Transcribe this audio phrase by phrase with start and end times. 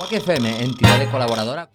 [0.00, 1.68] Quack FM, entidade colaboradora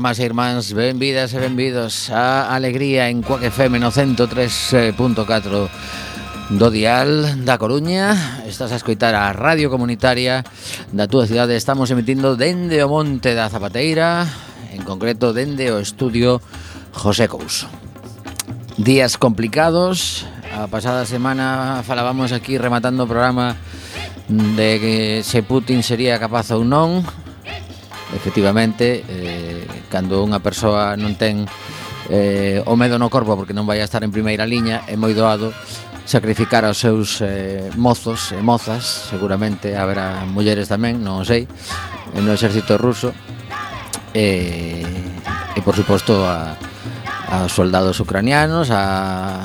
[0.00, 5.68] irmás e irmáns, benvidas e benvidos a Alegría en Cuac FM no 103.4 eh,
[6.56, 8.16] do Dial da Coruña.
[8.48, 10.40] Estás a escoitar a Radio Comunitaria
[10.88, 11.52] da túa cidade.
[11.52, 14.24] Estamos emitindo dende o Monte da Zapateira,
[14.72, 16.40] en concreto dende o estudio
[16.96, 17.68] José Couso.
[18.80, 20.24] Días complicados.
[20.56, 23.60] A pasada semana falábamos aquí rematando o programa
[24.32, 24.96] de que
[25.28, 27.04] se Putin sería capaz ou non
[28.14, 31.46] efectivamente eh, cando unha persoa non ten
[32.10, 35.14] eh, o medo no corpo porque non vai a estar en primeira liña é moi
[35.14, 35.54] doado
[36.10, 39.06] sacrificar aos seus eh, mozos e mozas.
[39.06, 41.46] Seguramente haberá mulleres tamén non sei
[42.18, 43.14] no exército ruso.
[44.10, 44.82] E,
[45.54, 46.58] e por suposto a,
[47.30, 48.82] a soldados ucranianos a,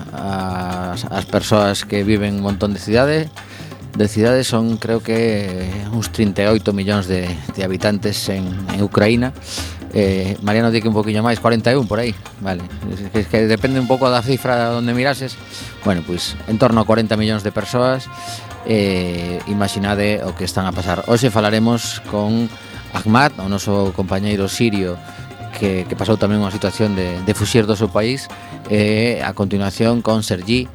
[0.10, 3.30] a as persoas que viven un montón de cidades
[3.96, 9.34] de cidades son creo que uns 38 millóns de, de habitantes en, en Ucraína.
[9.96, 12.12] Eh, Mariano di que un poquinho máis, 41 por aí.
[12.44, 15.40] Vale, es que, es que depende un pouco da cifra onde mirases.
[15.88, 18.12] Bueno, pois en torno a 40 millóns de persoas
[18.68, 21.08] eh, imaginade o que están a pasar.
[21.08, 22.52] Hoxe falaremos con
[22.92, 25.00] Ahmad, o noso compañeiro sirio
[25.56, 28.28] que, que pasou tamén unha situación de, de fuxir do seu país
[28.70, 30.68] Eh, a continuación con Sergi,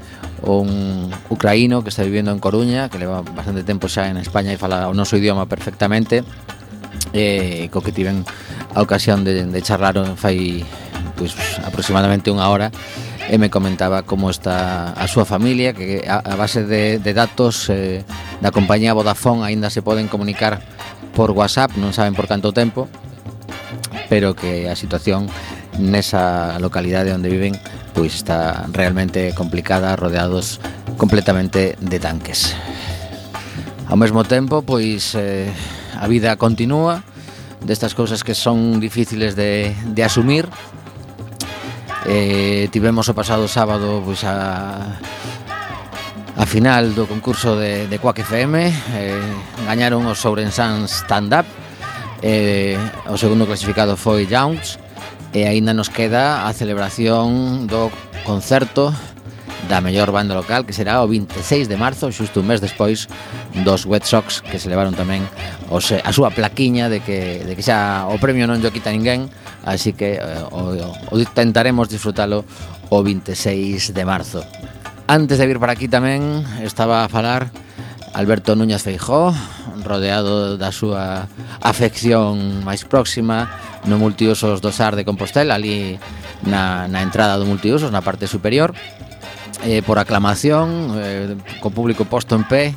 [0.43, 4.59] un ucraíno que está vivindo en Coruña, que leva bastante tempo xa en España e
[4.63, 6.23] fala o noso idioma perfectamente,
[7.13, 8.23] eh, co que tiven
[8.75, 10.63] a ocasión de, de charlar fai
[11.19, 11.35] pues,
[11.67, 12.71] aproximadamente unha hora
[13.27, 17.67] e me comentaba como está a súa familia, que a, a base de, de datos
[17.71, 18.07] eh,
[18.39, 20.63] da compañía Vodafone aínda se poden comunicar
[21.19, 22.87] por WhatsApp, non saben por canto tempo,
[24.07, 25.27] pero que a situación
[25.79, 27.55] nesa localidade onde viven
[28.01, 30.57] pois está realmente complicada rodeados
[30.97, 32.57] completamente de tanques.
[33.93, 35.53] Ao mesmo tempo, pois eh,
[36.01, 37.05] a vida continúa
[37.61, 40.49] destas cousas que son difíciles de, de asumir.
[42.09, 44.97] Eh, tivemos o pasado sábado pois a
[46.41, 48.65] a final do concurso de, de Quack FM
[48.97, 49.21] eh,
[49.69, 51.49] gañaron os Sourensans Stand Up
[52.25, 52.81] eh,
[53.13, 54.81] o segundo clasificado foi Jones
[55.31, 57.91] E aínda nos queda a celebración do
[58.27, 58.91] concerto
[59.71, 63.07] da mellor banda local que será o 26 de marzo, xusto un mes despois
[63.63, 65.23] dos Wet Sox que se levaron tamén
[65.71, 69.31] os, a súa plaquiña de que, de que xa o premio non lle quita ninguén.
[69.63, 70.75] Así que eh, o,
[71.13, 72.43] o, intentaremos disfrutalo
[72.91, 74.43] o 26 de marzo.
[75.07, 77.55] Antes de vir para aquí tamén estaba a falar
[78.19, 79.31] Alberto Núñez Feijó
[79.87, 81.31] rodeado da súa
[81.63, 83.47] afección máis próxima
[83.85, 85.97] no multiusos do SAR de Compostela ali
[86.45, 88.75] na, na entrada do multiusos na parte superior.
[89.65, 92.73] Eh, por aclamación eh, co público posto en pé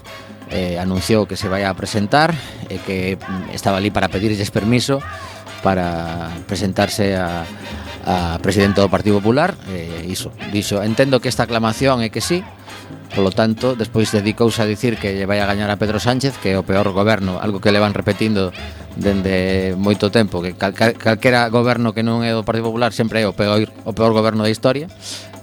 [0.51, 2.35] eh, anunciou que se vai a presentar
[2.67, 4.99] e que mm, estaba ali para pedirlles permiso
[5.63, 7.47] para presentarse a,
[8.03, 9.55] a presidente do Partido Popular.
[9.71, 12.43] Eh, iso, dixo, entendo que esta aclamación é que sí
[13.13, 16.53] Polo tanto, despois dedicouse a dicir que lle vai a gañar a Pedro Sánchez, que
[16.53, 18.49] é o peor goberno, algo que le van repetindo
[18.97, 23.21] dende moito tempo, que cal, cal, calquera goberno que non é do Partido Popular sempre
[23.21, 24.89] é o peor, o peor goberno da historia,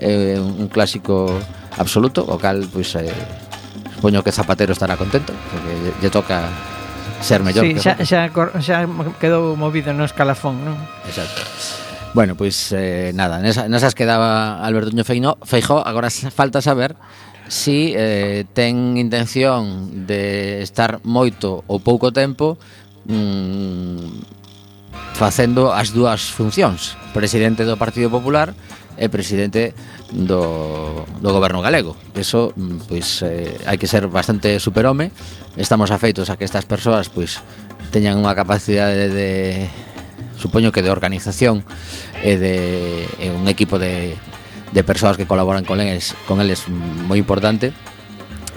[0.03, 1.31] é un, un clásico
[1.79, 3.07] absoluto, o cal, pois, eh,
[3.95, 6.51] supoño que Zapatero estará contento, porque lle, lle toca
[7.23, 7.63] ser mellor.
[7.63, 8.77] Sí, que xa, xa, xa
[9.23, 10.75] quedou movido no escalafón, non?
[11.07, 11.47] Exacto.
[12.13, 14.91] Bueno, pois eh, nada, nesas, nesas quedaba Alberto
[15.47, 16.99] Feijó, agora falta saber
[17.50, 22.62] si eh, ten intención de estar moito ou pouco tempo
[23.11, 24.23] mm,
[25.19, 28.55] facendo as dúas funcións, presidente do Partido Popular
[28.94, 29.75] e presidente
[30.14, 31.99] do, do goberno galego.
[32.14, 35.11] Eso, mm, pois, eh, hai que ser bastante superhome.
[35.58, 37.43] Estamos afeitos a que estas persoas, pois,
[37.91, 39.31] teñan unha capacidade de, de
[40.38, 41.67] supoño que de organización
[42.23, 42.56] e de
[43.19, 44.14] e un equipo de
[44.73, 47.75] de persoas que colaboran con eles, con eles moi importante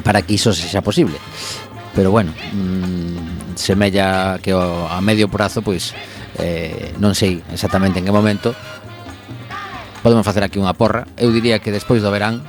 [0.05, 1.17] para que iso sexa posible.
[1.93, 5.93] Pero bueno, mmm, semella que o, a medio prazo pois
[6.41, 8.57] eh, non sei exactamente en que momento
[10.01, 11.05] podemos facer aquí unha porra.
[11.17, 12.41] Eu diría que despois do verán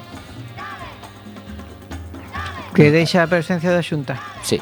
[2.74, 4.18] que deixa a presencia da Xunta.
[4.42, 4.58] Sí.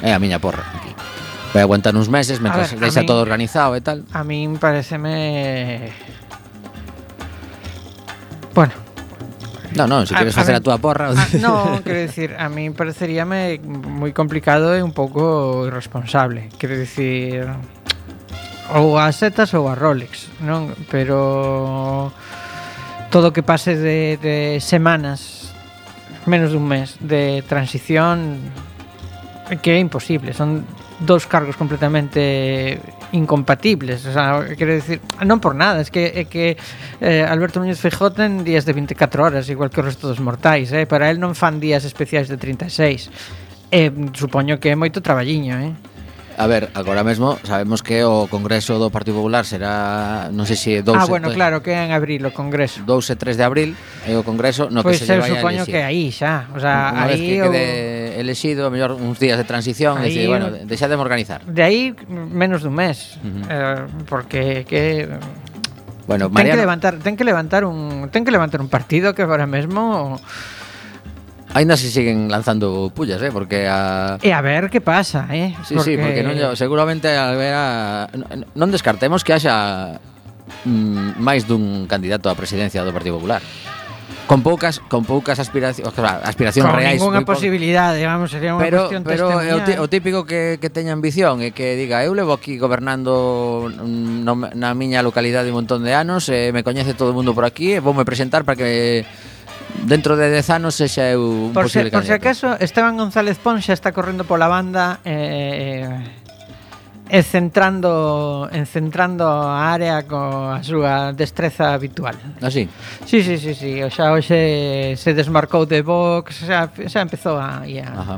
[0.00, 0.90] É a miña porra aquí.
[1.52, 4.02] Vai aguantar uns meses mentras a deixa min, todo organizado e tal.
[4.16, 5.92] A min pareceme
[8.56, 8.72] Bueno,
[9.76, 11.12] No, no, se A- queres a facer a, túa porra.
[11.44, 16.48] No, quero dicir, a mí pareceríame moi complicado e un pouco irresponsable.
[16.56, 17.44] Quero dicir,
[18.72, 20.72] ou as setas ou a Rolex, non?
[20.88, 22.08] Pero
[23.12, 25.52] todo o que pase de, de semanas,
[26.24, 28.40] menos dun mes, de transición
[29.60, 30.64] que é imposible, son
[31.00, 32.80] dos cargos completamente
[33.12, 36.56] incompatibles, o sea, quero decir, non por nada, es que é que
[37.04, 40.72] eh, Alberto Núñez Feijóo ten días de 24 horas, igual que o resto dos mortais,
[40.72, 40.88] eh?
[40.88, 43.12] para el non fan días especiais de 36.
[43.68, 45.74] Eh, supoño que é moito traballiño, eh?
[46.38, 50.72] A ver, agora mesmo sabemos que o Congreso do Partido Popular será, non sei se
[50.84, 52.84] 2 Ah, bueno, claro, que é en abril o Congreso.
[52.84, 53.70] 2 e 3 de abril
[54.04, 56.92] é o Congreso no pois que se lleva Pois supoño que aí xa, o sea,
[56.92, 57.48] Una aí que quede...
[57.48, 61.44] o elexido mellor uns días de transición aí, dicir, bueno, deixademe organizar.
[61.44, 63.44] De aí menos dun mes, uh -huh.
[63.46, 65.08] eh, porque que
[66.06, 66.54] Bueno, Mariano...
[66.54, 70.16] ten que levantar, ten que levantar un ten que levantar un partido que agora mesmo
[71.54, 75.56] Ainda se siguen lanzando pullas, eh, porque a E a ver que pasa, eh.
[75.64, 75.96] Sí, porque...
[75.96, 77.64] sí, porque non seguramente a ver a
[78.52, 79.96] non descartemos que haxa
[80.68, 83.40] mm, máis dun candidato á presidencia do Partido Popular
[84.26, 88.90] con poucas con poucas aspiracións, claro, aspiracións con reais, ninguna posibilidade, vamos, sería unha pero,
[88.90, 92.58] cuestión Pero é o típico que, que teña ambición e que diga, eu levo aquí
[92.58, 97.32] gobernando no, na miña localidade un montón de anos, e me coñece todo o mundo
[97.32, 99.06] por aquí, e voume presentar para que
[99.86, 102.02] dentro de 10 anos sexa eu un por posible se, candidato.
[102.02, 106.25] Por se acaso, Esteban González Pons xa está correndo pola banda eh, eh
[107.06, 112.18] E centrando en centrando a área coa súa destreza habitual.
[112.42, 112.66] Ah, Así.
[113.06, 117.62] Sí, sí, sí, sí, o xa hoxe se desmarcou de box, xa, xa empezou a,
[117.62, 118.16] a Ajá.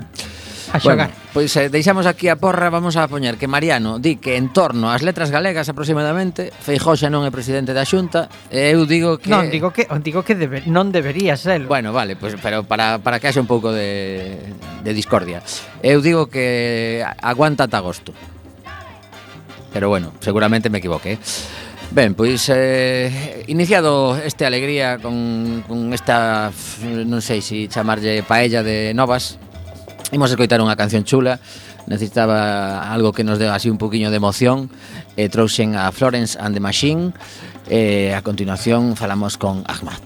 [0.72, 1.08] A xogar.
[1.08, 4.52] Bueno, pois eh, deixamos aquí a porra, vamos a poñer que Mariano di que en
[4.52, 9.16] torno ás letras galegas aproximadamente, Feijó xa non é presidente da Xunta, e eu digo
[9.16, 11.64] que Non, digo que digo que debe, non debería ser.
[11.64, 14.36] Bueno, vale, pois pero para para que haxa un pouco de
[14.84, 15.40] de discordia.
[15.80, 18.12] Eu digo que aguanta ata agosto.
[19.72, 21.12] Pero bueno, seguramente me equivoqué.
[21.12, 21.18] ¿eh?
[21.90, 26.52] Ben, pois eh, iniciado este alegría con, con esta,
[26.84, 29.40] non sei se chamarlle paella de novas
[30.08, 31.36] Imos escoitar unha canción chula.
[31.84, 34.68] Necesitaba algo que nos dé así un poquinho de emoción
[35.16, 37.12] eh, Trouxen a Florence and the Machine
[37.68, 40.00] eh, A continuación falamos con Ahmad.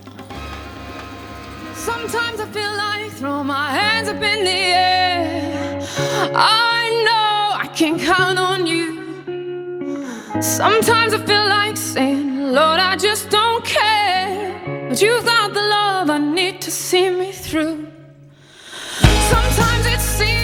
[1.74, 5.82] Sometimes I feel like throw my hands up in the air.
[6.34, 9.01] I know I can count on you.
[10.40, 14.88] Sometimes I feel like saying, Lord, I just don't care.
[14.88, 17.86] But you've got the love I need to see me through.
[19.30, 20.41] Sometimes it seems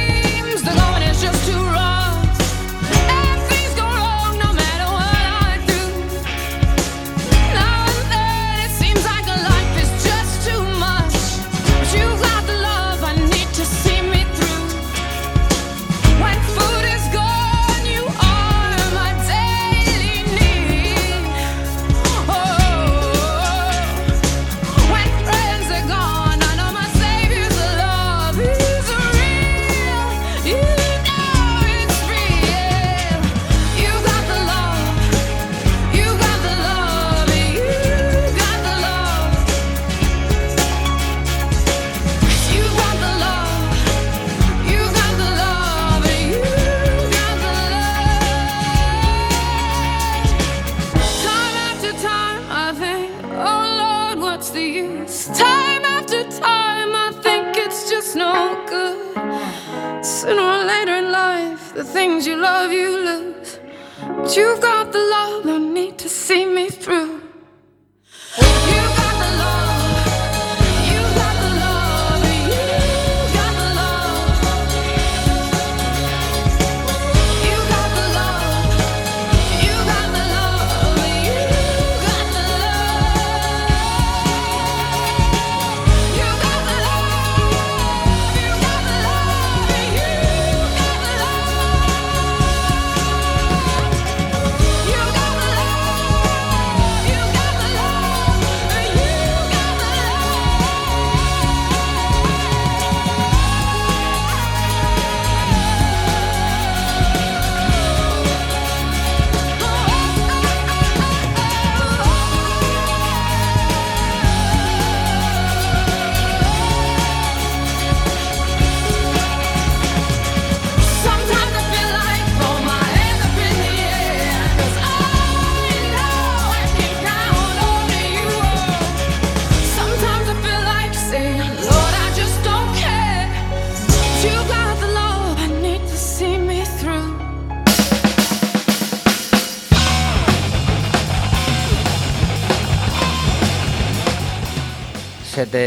[61.78, 63.60] the things you love, you lose.
[64.00, 67.17] But you've got the love I need to see me through.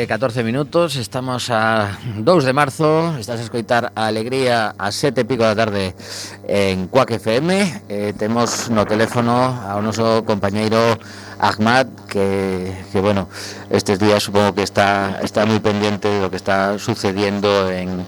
[0.02, 5.22] 7, 14 minutos, estamos a 2 de marzo, estás a escoitar a Alegría a 7
[5.22, 5.94] e pico da tarde
[6.50, 8.10] en Cuac FM eh,
[8.74, 10.98] no teléfono ao noso compañeiro
[11.38, 13.30] Ahmad que, que bueno,
[13.70, 18.02] estes días supongo que está, está moi pendiente do que está sucediendo en,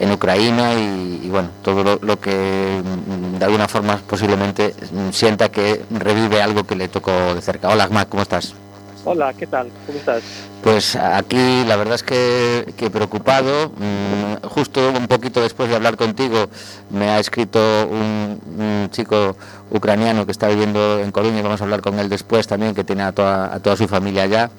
[0.00, 5.12] en Ucrania y, y, bueno, todo lo, lo que mm, de alguna forma posiblemente mm,
[5.12, 7.68] sienta que revive algo que le tocó de cerca.
[7.68, 8.63] Hola Ahmad, ¿cómo estás?
[9.06, 9.70] Hola, ¿qué tal?
[9.86, 10.22] ¿Cómo estás?
[10.62, 13.70] Pues aquí la verdad es que, preocupado.
[13.76, 16.48] Mm, Justo un poquito después de hablar contigo
[16.90, 17.58] me ha escrito
[17.88, 19.36] un, chico
[19.70, 23.02] ucraniano que está viviendo en Coruña vamos a hablar con él después también, que tiene
[23.02, 24.50] a toda, su familia allá.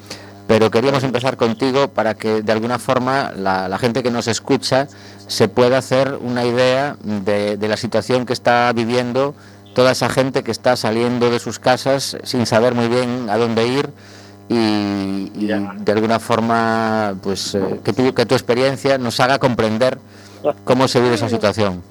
[0.48, 4.88] Pero queríamos empezar contigo para que de alguna forma la, gente que nos escucha
[5.28, 9.34] se pueda hacer una idea de, de la situación que está viviendo
[9.74, 13.68] toda esa gente que está saliendo de sus casas sin saber muy bien a dónde
[13.68, 13.90] ir
[14.50, 19.98] y, y de alguna forma, pues eh, que, tu, que tu experiencia nos haga comprender
[20.64, 21.82] cómo se vive esa situación.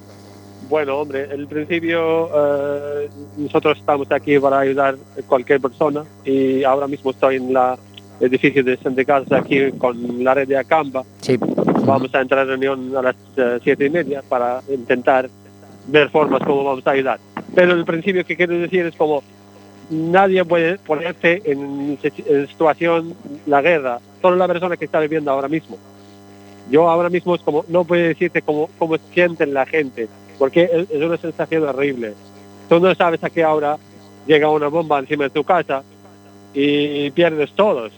[0.69, 6.87] Bueno, hombre, el principio eh, nosotros estamos aquí para ayudar a cualquier persona y ahora
[6.87, 7.77] mismo estoy en la
[8.19, 11.03] edificio de sindicatos aquí con la red de Acamba.
[11.21, 11.37] Sí,
[11.85, 15.29] Vamos a entrar en reunión a las eh, siete y media para intentar
[15.87, 17.19] ver formas como vamos a ayudar.
[17.53, 19.21] Pero el principio que quiero decir es como
[19.89, 23.13] nadie puede ponerse en, situ- en situación
[23.45, 25.77] la guerra, solo la persona que está viviendo ahora mismo.
[26.69, 30.07] Yo ahora mismo es como, no puedo decirte cómo, cómo sienten la gente,
[30.39, 32.13] porque es, es una sensación horrible.
[32.67, 33.77] Tú no sabes a qué hora
[34.25, 35.83] llega una bomba encima de tu casa
[36.53, 37.91] y pierdes todos,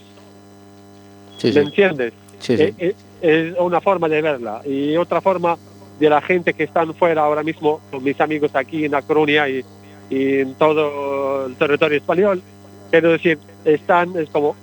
[1.38, 1.58] sí, ¿me sí.
[1.60, 2.12] entiendes?
[2.40, 2.62] sí, sí.
[2.64, 4.60] Eh, eh, es una forma de verla.
[4.64, 5.56] Y otra forma
[5.98, 9.48] de la gente que están fuera ahora mismo, con mis amigos aquí en La Coruña
[9.48, 9.64] y,
[10.10, 12.42] y en todo el territorio español,
[12.90, 14.56] quiero decir, están, es como,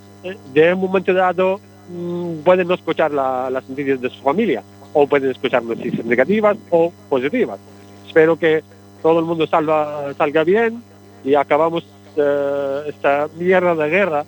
[0.54, 1.60] de un momento dado,
[1.90, 6.58] mm, pueden no escuchar la- las noticias de su familia, o pueden escuchar noticias negativas
[6.72, 7.60] o positivas.
[8.08, 8.64] Espero que
[9.04, 10.82] todo el mundo salva, salga bien
[11.24, 11.86] y acabamos
[12.18, 14.24] eh, esta mierda de guerra.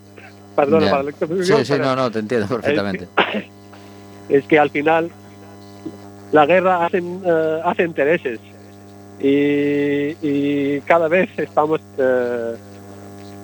[0.58, 0.92] Perdona Ya.
[0.92, 3.08] para la expresión, Sí, sí, pero- no, no, te entiendo perfectamente.
[4.28, 5.10] es que al final
[6.34, 8.40] la guerra hace, eh, hace intereses
[9.20, 12.54] y, y cada vez estamos eh,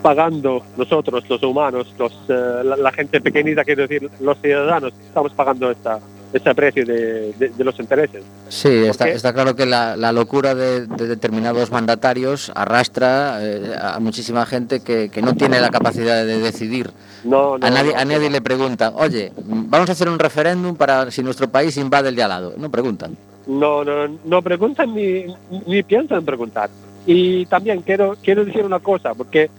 [0.01, 5.31] pagando nosotros, los humanos, los, eh, la, la gente pequeñita, quiero decir, los ciudadanos, estamos
[5.33, 5.99] pagando esta,
[6.33, 8.21] este precio de, de- de los intereses.
[8.49, 13.99] Sí, está, está claro que la, la locura de, de determinados mandatarios arrastra eh, a
[13.99, 16.91] muchísima gente que, que no tiene la capacidad de decidir.
[17.23, 20.75] No, no, A nadie, no, a nadie le preguntan, oye, vamos a hacer un referéndum
[20.75, 22.53] para si nuestro país invade el de al lado.
[22.57, 23.15] No preguntan.
[23.47, 25.25] No, no, no preguntan ni,
[25.67, 26.69] ni piensan preguntar.
[27.05, 29.50] Y también quiero, quiero decir una cosa, porque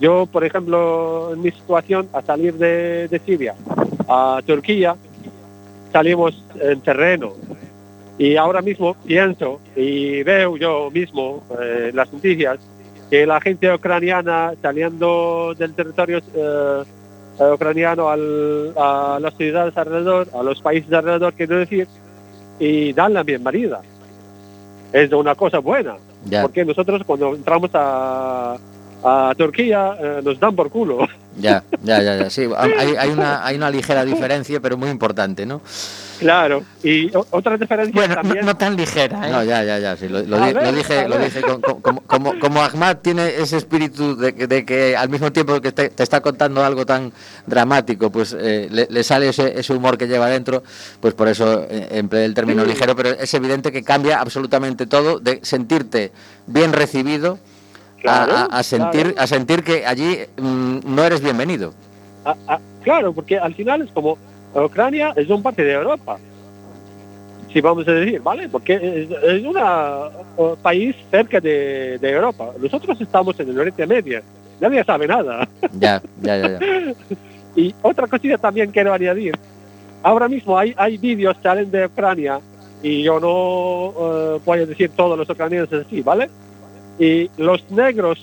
[0.00, 3.54] yo, por ejemplo, en mi situación, a salir de, de Siria
[4.08, 4.94] a Turquía,
[5.92, 7.32] salimos en terreno.
[8.18, 12.58] Y ahora mismo pienso y veo yo mismo eh, las noticias
[13.10, 16.82] que la gente ucraniana saliendo del territorio eh,
[17.40, 21.88] eh, ucraniano al- a las ciudades alrededor, a los países alrededor, quiero decir,
[22.62, 23.80] y dan la bienvenida.
[24.92, 25.96] Es una cosa buena,
[26.42, 28.56] porque nosotros cuando entramos a,
[29.02, 31.06] a Turquía eh, nos dan por culo.
[31.36, 32.30] ya, ya, ya, ya.
[32.30, 35.60] Sí, hay, hay una, hay una ligera diferencia, pero muy importante, ¿no?
[36.18, 38.46] Claro, y otra diferencia Bueno, no, también...
[38.46, 39.32] no tan ligera, ¿eh?
[39.32, 39.96] No, ya, ya, ya.
[39.96, 41.40] Sí, lo, lo di- ver, lo dije, lo dije.
[41.42, 45.32] co- co- Como, como, como Ahmad tiene ese espíritu de, que- de que al mismo
[45.32, 47.12] tiempo que te, te está contando algo tan
[47.48, 50.62] dramático, pues eh, le, le sale ese, ese humor que lleva dentro,
[51.00, 55.18] pues por eso eh, empleé el término ligero, pero es evidente que cambia absolutamente todo
[55.18, 56.12] de sentirte
[56.46, 57.40] bien recibido
[58.02, 59.20] Claro, a, a sentir, claro.
[59.20, 61.72] a sentir que allí mm, no eres bienvenido.
[62.24, 64.18] a- a- claro, porque al final es como
[64.54, 66.18] Ucrania es un parte de Europa.
[67.52, 68.48] Si vamos a decir, ¿vale?
[68.48, 69.56] Porque es, es un
[70.62, 72.50] país cerca de, de Europa.
[72.58, 74.20] Nosotros estamos en el Oriente Medio.
[74.60, 75.46] Nadie sabe nada.
[75.78, 76.48] Ya, ya, ya.
[76.48, 76.58] ya.
[77.54, 79.34] Y otra cosilla también quiero añadir.
[80.02, 82.40] Ahora mismo hay, hay vídeos salen de Ucrania
[82.82, 83.92] y yo no
[84.36, 86.30] eh, voy a decir todos los ucranianos así, ¿vale?
[86.98, 88.18] Y los negros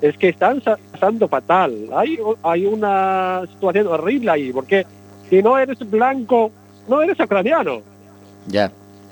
[0.00, 1.74] es que están sa- pasando fatal.
[1.94, 4.86] Hay, hay una situación horrible ahí, porque
[5.28, 6.50] si no eres blanco,
[6.88, 7.82] no eres ucraniano.
[8.46, 8.70] ya.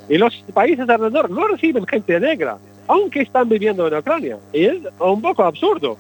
[0.09, 4.39] Y los países alrededor no reciben gente negra, aunque están viviendo en Ucrania.
[4.53, 5.99] Y es un poco absurdo.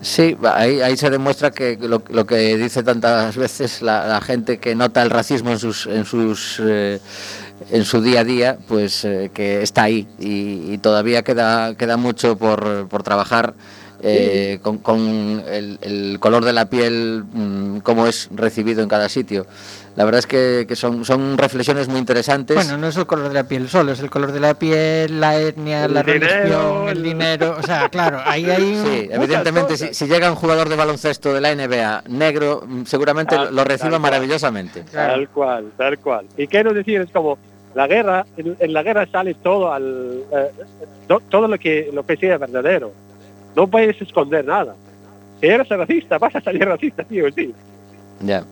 [0.00, 4.58] Sí, ahí, ahí se demuestra que lo, lo que dice tantas veces la, la gente
[4.58, 6.98] que nota el racismo en sus en sus eh,
[7.70, 11.96] en su día a día, pues eh, que está ahí y, y todavía queda queda
[11.96, 13.54] mucho por, por trabajar
[14.06, 19.08] eh, con, con el, el color de la piel, mm, cómo es recibido en cada
[19.08, 19.46] sitio.
[19.96, 22.56] La verdad es que, que son, son reflexiones muy interesantes.
[22.56, 25.20] Bueno, no es el color de la piel solo, es el color de la piel,
[25.20, 27.56] la etnia, El la dinero, religión, el dinero.
[27.58, 28.62] O sea, claro, ahí hay.
[28.74, 32.84] un- Sí, evidentemente, si, si llega un jugador de baloncesto de la NBA negro, mm,
[32.86, 34.00] seguramente Ah, lo- reciba tal cual.
[34.02, 34.82] maravillosamente.
[34.90, 35.12] Claro.
[35.14, 36.26] Tal cual, tal cual.
[36.36, 37.38] Y quiero decir, es como
[37.76, 40.50] la guerra, en, en la guerra sale todo al eh,
[41.06, 42.92] to- todo lo que lo que sea verdadero.
[43.56, 44.74] No puedes esconder nada.
[45.40, 47.54] Si eres racista, vas a salir racista, tío, sí.
[48.20, 48.44] Ya.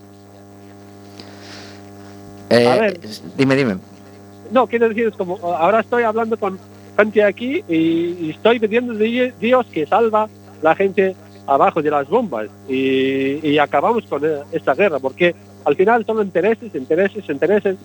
[2.49, 2.99] Eh, A ver.
[3.37, 3.77] Dime, dime.
[4.51, 6.59] No, quiero decir, es como ahora estoy hablando con
[6.97, 7.75] gente aquí y,
[8.19, 10.29] y estoy pidiendo de Dios que salva
[10.61, 11.15] la gente
[11.47, 15.33] abajo de las bombas y, y acabamos con eh, esta guerra, porque
[15.65, 17.77] al final son intereses, intereses, intereses.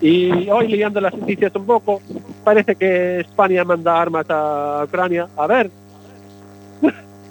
[0.00, 2.00] Y hoy leyendo las noticias un poco,
[2.42, 5.28] parece que España manda armas a Ucrania.
[5.36, 5.70] A ver,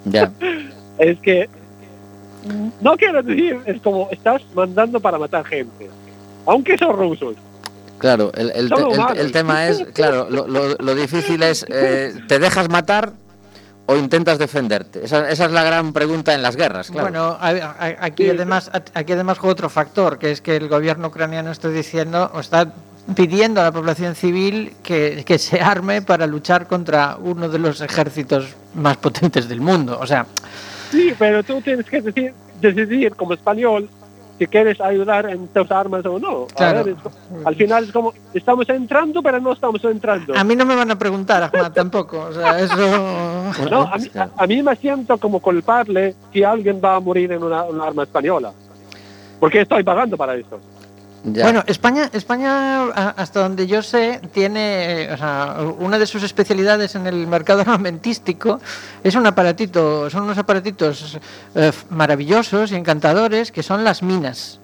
[0.05, 0.31] Ya.
[0.99, 1.49] es que
[2.81, 5.89] no quiero decir, es como estás mandando para matar gente.
[6.45, 7.35] Aunque son rusos.
[7.97, 12.13] Claro, el, el, te- el- el tema es, claro, lo, lo- lo difícil es, eh,
[12.29, 13.11] ¿te dejas matar
[13.87, 15.03] o intentas defenderte?
[15.03, 17.09] Esa, esa es la gran pregunta en las guerras, claro.
[17.09, 21.09] Bueno, a- a- aquí además, aquí además juega otro factor, que es que el gobierno
[21.09, 22.71] ucraniano está diciendo, o está
[23.15, 27.81] pidiendo a la población civil que, que se arme para luchar contra uno de los
[27.81, 29.97] ejércitos más potentes del mundo.
[30.01, 30.25] O sea,
[30.91, 33.87] Sí, pero tú tienes que decir, decidir como español
[34.39, 36.43] si quieres ayudar en tus armas o no.
[36.51, 36.83] A Claro.
[36.85, 37.11] ver, es co-
[37.45, 40.33] al final es como, estamos entrando, pero no estamos entrando.
[40.35, 42.19] a mí no me van a preguntar, Ahmad, tampoco.
[42.29, 42.75] O sea, eso...
[43.69, 47.31] No, a mí, a, a mí me siento como culpable si alguien va a morir
[47.33, 48.51] en una, una arma española.
[49.39, 50.59] Porque estoy pagando para eso.
[51.33, 51.43] Ya.
[51.43, 52.85] Bueno, España, España,
[53.17, 58.59] hasta donde yo sé, tiene, o sea, una de sus especialidades en el mercado armamentístico
[59.03, 61.17] es un aparatito, son unos aparatitos
[61.55, 64.59] eh, maravillosos y encantadores que son las minas.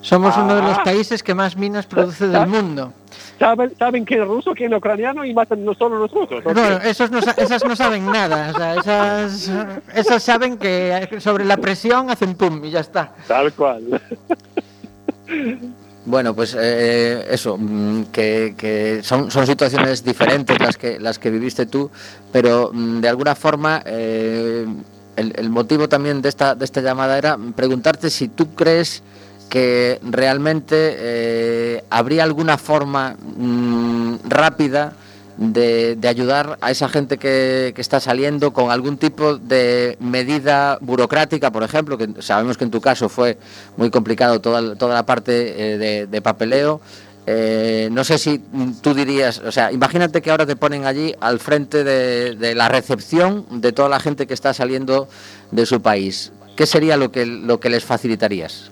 [0.00, 0.82] Somos uno de los Ah.
[0.84, 2.92] países que más minas produce del mundo.
[3.38, 6.40] ¿Saben, saben quién es ruso, quién es ucraniano y matan no solo los rusos?
[6.44, 6.52] ¿o qué?
[6.60, 9.50] Bueno, esos no, sa- esas no saben nada, o sea, esas,
[9.94, 13.12] esas saben que sobre la presión hacen pum y ya está.
[13.28, 14.00] Tal cual.
[16.04, 21.66] Bueno, pues eh, eso, mm, que, que son, situaciones diferentes las que, las que viviste
[21.66, 21.90] tú,
[22.32, 24.66] pero mm, de alguna forma eh,
[25.14, 29.02] el, el motivo también de esta, de esta llamada era preguntarte si tú crees
[29.48, 34.94] que realmente eh, habría alguna forma mm, rápida
[35.36, 40.78] de, de ayudar a esa gente que, que está saliendo con algún tipo de medida
[40.80, 43.38] burocrática, por ejemplo, que sabemos que en tu caso fue
[43.76, 46.80] muy complicado toda, toda la parte eh, de, papeleo.
[47.26, 48.40] Eh, no sé si
[48.82, 52.68] tú dirías, o sea, imagínate que ahora te ponen allí al frente de, de la
[52.68, 55.08] recepción de toda la gente que está saliendo
[55.50, 56.32] de su país.
[56.56, 58.70] ¿Qué sería lo que, lo que les facilitarías?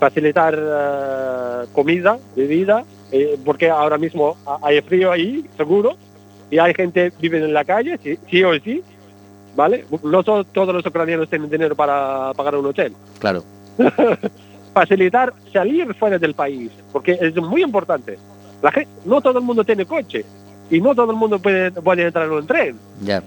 [0.00, 5.96] Facilitar eh, comida, bebida, eh, porque ahora mismo ha- hay frío ahí, seguro,
[6.50, 8.82] y hay gente que vive en la calle, sí, sí o sí,
[9.54, 9.84] ¿vale?
[10.02, 12.92] No to- todos los ucranianos tienen dinero para pagar un hotel.
[13.18, 13.42] Claro.
[14.74, 18.18] Facilitar salir fuera del país, porque es muy importante.
[18.62, 20.24] La gente, no todo el mundo tiene coche
[20.70, 22.78] y no todo el mundo puede, puede entrar en un tren.
[23.02, 23.22] Ya.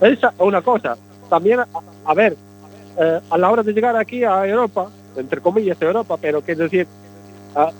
[0.00, 0.96] Esa es una cosa.
[1.28, 1.66] También, a,
[2.06, 2.34] a ver,
[2.98, 6.86] eh, a la hora de llegar aquí a Europa, entre comillas Europa, pero quiero decir,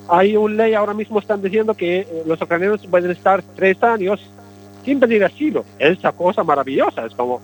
[0.08, 4.20] hay una ley ahora mismo están diciendo que eh, los ucranianos pueden estar tres años
[4.84, 5.64] sin pedir asilo.
[5.78, 7.40] Esa cosa maravillosa, es como,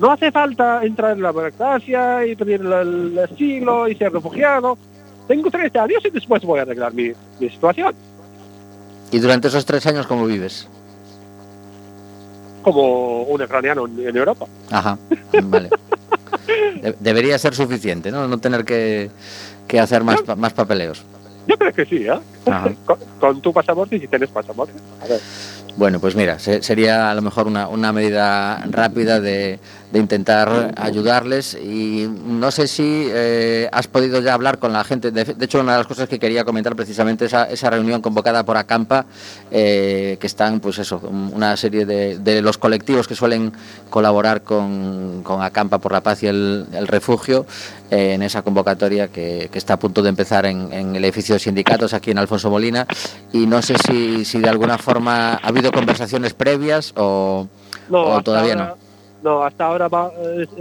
[0.00, 4.78] no hace falta entrar en la burocracia y pedir el, asilo y ser refugiado.
[5.26, 7.94] Tengo tres años y después voy a arreglar mi, mi situación.
[9.10, 10.68] ¿Y durante esos tres años cómo vives?
[12.62, 14.46] Como un ucraniano en, Europa.
[14.70, 14.98] Ajá,
[15.44, 15.70] vale.
[16.82, 18.26] De- debería ser suficiente, ¿no?
[18.28, 19.10] No tener que,
[19.66, 21.04] que hacer más, pa- más papeleos.
[21.48, 22.18] Yo creo que sí, ¿eh?
[22.84, 24.74] Con, con tu pasaporte, si tienes pasaporte.
[25.02, 25.20] A ver.
[25.76, 29.58] Bueno, pues mira, se- sería a lo mejor una, una medida rápida de,
[29.92, 35.10] de intentar ayudarles y no sé si eh, has podido ya hablar con la gente.
[35.10, 38.44] De, de hecho, una de las cosas que quería comentar precisamente esa, esa reunión convocada
[38.44, 39.06] por Acampa,
[39.50, 43.52] eh, que están, pues eso, una serie de, de los colectivos que suelen
[43.88, 47.46] colaborar con, con Acampa por la Paz y el, el Refugio
[47.90, 51.34] eh, en esa convocatoria que, que está a punto de empezar en, en el edificio
[51.34, 52.86] de sindicatos aquí en Alfonso Molina
[53.32, 57.48] y no sé si, si de alguna forma ha habido conversaciones previas o,
[57.88, 58.87] No, o hasta todavía ahora, no.
[59.44, 60.12] Hasta ahora va,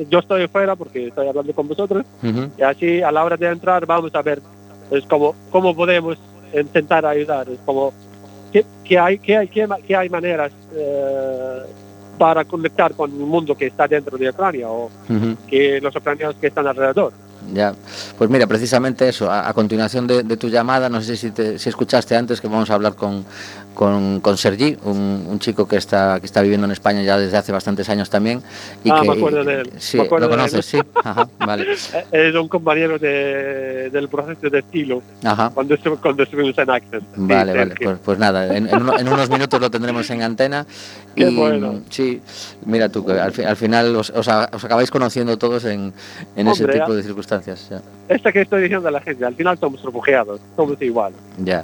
[0.09, 2.29] yo estoy fuera porque estoy hablando con vosotros no.
[2.29, 2.49] Ujú.
[2.57, 4.41] y así a la hora de entrar vamos a ver
[4.91, 6.17] es como cómo podemos
[6.53, 7.93] intentar ayudar, es como
[8.51, 11.59] que, que hay que hay que, que hay maneras eh,
[12.17, 15.35] para conectar con el mundo que está dentro de Ucrania o Ujú.
[15.47, 17.11] que los ucranianos que están alrededor.
[17.53, 17.73] Ya,
[18.17, 21.57] pues mira, precisamente eso, a, a continuación de, de tu llamada, no sé si, te-
[21.59, 23.23] si escuchaste antes que vamos a hablar con,
[23.77, 27.37] con, con Sergi, un, un chico que está, que está viviendo en España ya desde
[27.37, 28.41] hace bastantes años también.
[28.83, 30.79] Y Ah, que, me acuerdo de él, Sí, lo conoces, sí.
[30.95, 31.67] Ajá, vale.
[32.11, 35.51] Es un compañero de, del proceso de estilo Ajá.
[35.53, 37.01] cuando, estu- cuando estuvimos en Access.
[37.03, 37.87] Sí, Vale, vale, Sergio.
[37.89, 40.65] pues, pues nada, en, en uno- en unos minutos lo tendremos en antena.
[41.15, 41.81] Qué y bueno.
[41.91, 42.19] sí,
[42.65, 45.93] mira tú, que al, al final os, os os acabáis conociendo todos en,
[46.35, 46.95] en ese Hombre, tipo ya.
[46.95, 47.67] de circunstancias.
[47.69, 47.81] Ya.
[48.09, 51.13] Esta que estoy diciendo a la gente, al final somos refugiados, somos igual.
[51.37, 51.63] ya.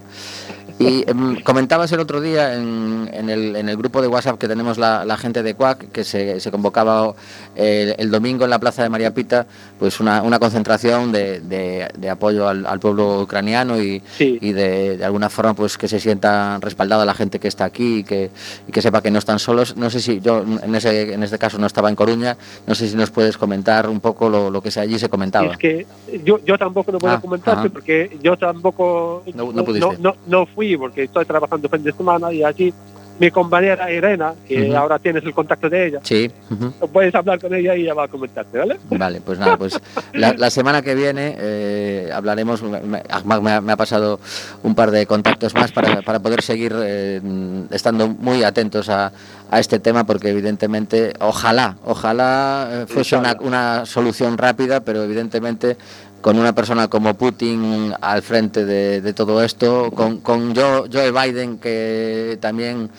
[0.79, 4.47] Y em, comentabas el otro día en, en el, en el grupo de WhatsApp que
[4.47, 7.13] tenemos la, la gente de CUAC que se, se convocaba
[7.55, 9.45] el, el domingo en la plaza de María Pita
[9.79, 14.39] pues una, una concentración de, de- de apoyo al, al pueblo ucraniano y, Sí.
[14.41, 17.99] y de, de alguna forma pues que se sienta respaldada la gente que está aquí
[17.99, 18.31] y que,
[18.67, 19.77] y que sepa que no están solos.
[19.77, 22.87] No sé si yo en ese, en este caso no estaba en Coruña, no sé
[22.89, 25.51] si nos puedes comentar un poco lo, lo que se- allí se comentaba.
[25.51, 25.85] Es que
[26.25, 29.97] yo, yo tampoco no puedo Ah, comentarte porque yo tampoco No- no pudiste.
[29.99, 32.73] no, no fui porque estoy trabajando fin de semana y allí
[33.19, 34.75] mi compañera Irena, que Ujú.
[34.75, 36.31] ahora tienes el contacto de ella, Sí.
[36.49, 36.87] ujú.
[36.87, 38.79] puedes hablar con ella y ella va a comentarte, ¿vale?
[38.89, 39.79] Vale, pues nada, pues
[40.13, 42.63] la, la semana que viene eh, hablaremos,
[43.11, 44.19] Ahmad me ha, me ha pasado
[44.63, 47.21] un par de contactos más para, para poder seguir eh,
[47.69, 49.11] estando muy atentos a,
[49.51, 55.77] a este tema porque evidentemente, ojalá, ojalá eh, fuese una, una solución rápida, pero evidentemente
[56.23, 61.11] con una persona como Putin al frente de, de todo esto, con, con Joe, Joe
[61.11, 62.89] Biden que también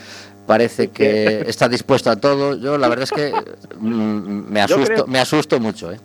[0.47, 3.33] parece que está dispuesto a todo, yo la verdad es que
[3.81, 5.99] mm, me Yo asusto, creo- me asusto mucho, ¿eh?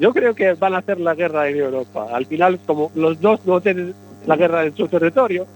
[0.00, 2.06] Yo creo que van a hacer la guerra en Europa.
[2.12, 3.94] Al final, como los dos no tienen
[4.26, 5.46] la guerra en su territorio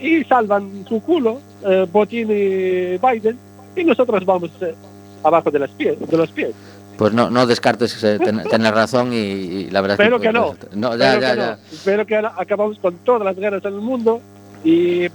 [0.00, 3.38] y salvan su culo, eh, Putin y Biden,
[3.76, 4.74] y nosotros vamos eh,
[5.22, 6.52] abajo de, las pies, de los pies.
[6.98, 10.26] Pues no, no descartes ten- tener razón y, y la verdad es Pero que...
[10.26, 10.54] que no.
[10.74, 11.50] no, ya, Pero ya, que ya.
[11.52, 11.56] no.
[11.84, 14.20] Pero que ahora acabamos con todas las guerras en el mundo
[14.64, 15.10] y eh,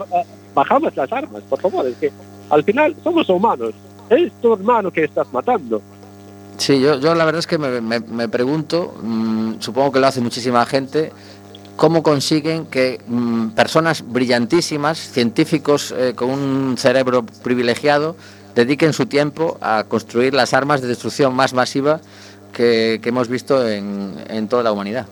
[0.56, 1.86] bajamos las armas, por favor.
[1.86, 2.12] Es que
[2.50, 3.74] al final somos humanos.
[4.10, 5.82] Es tu hermano que estás matando.
[6.58, 10.08] Sí, yo, yo la verdad es que me, me- me pregunto, mm, supongo que lo
[10.08, 11.12] hace muchísima gente,
[11.76, 18.16] cómo consiguen que mm, personas brillantísimas, científicos eh, con un cerebro privilegiado,
[18.56, 22.00] dediquen su tiempo a construir las armas de destrucción más masiva
[22.54, 25.06] que, que hemos visto en, en toda la humanidad.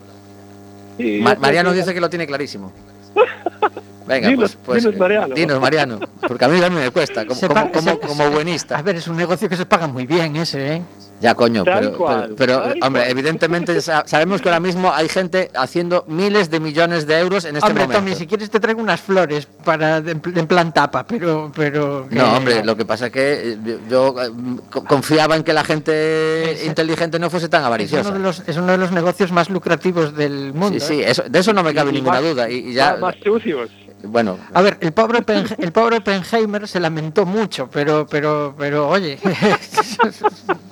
[1.21, 2.71] Ma- Mariano dice que lo tiene clarísimo.
[4.07, 5.35] Venga, Dinos- pues, pues, dinos, Mariano.
[5.35, 7.39] dinos, Mariano, porque a mí también me cuesta, como,
[7.71, 8.77] como, como, buenista.
[8.77, 10.81] A ver, es un negocio que se paga muy bien ese, ¿eh?
[11.21, 13.11] Ya, coño, Tal pero, cual, pero, pero, tal hombre, cual.
[13.11, 17.55] evidentemente sa- sabemos que ahora mismo hay gente haciendo miles de millones de euros en
[17.57, 18.03] este hombre, momento.
[18.03, 21.51] Tommy, si quieres te traigo unas flores para en plan tapa, pero...
[21.55, 24.31] pero que- No, hombre, lo que pasa es que eh, yo eh,
[24.71, 28.11] co- confiaba en que la gente inteligente no fuese tan es uno, avariciosa.
[28.11, 30.79] de los, es uno de los negocios más lucrativos del mundo.
[30.79, 31.11] Sí, sí, ¿eh?
[31.11, 32.49] eso- de eso no me cabe Y ninguna más- duda.
[32.49, 33.69] Y, ya, más, más sucios.
[34.03, 38.89] bueno, A ver, el pobre, Oppen- el pobre Oppenheimer se lamentó mucho, pero, pero, pero,
[38.89, 39.19] oye,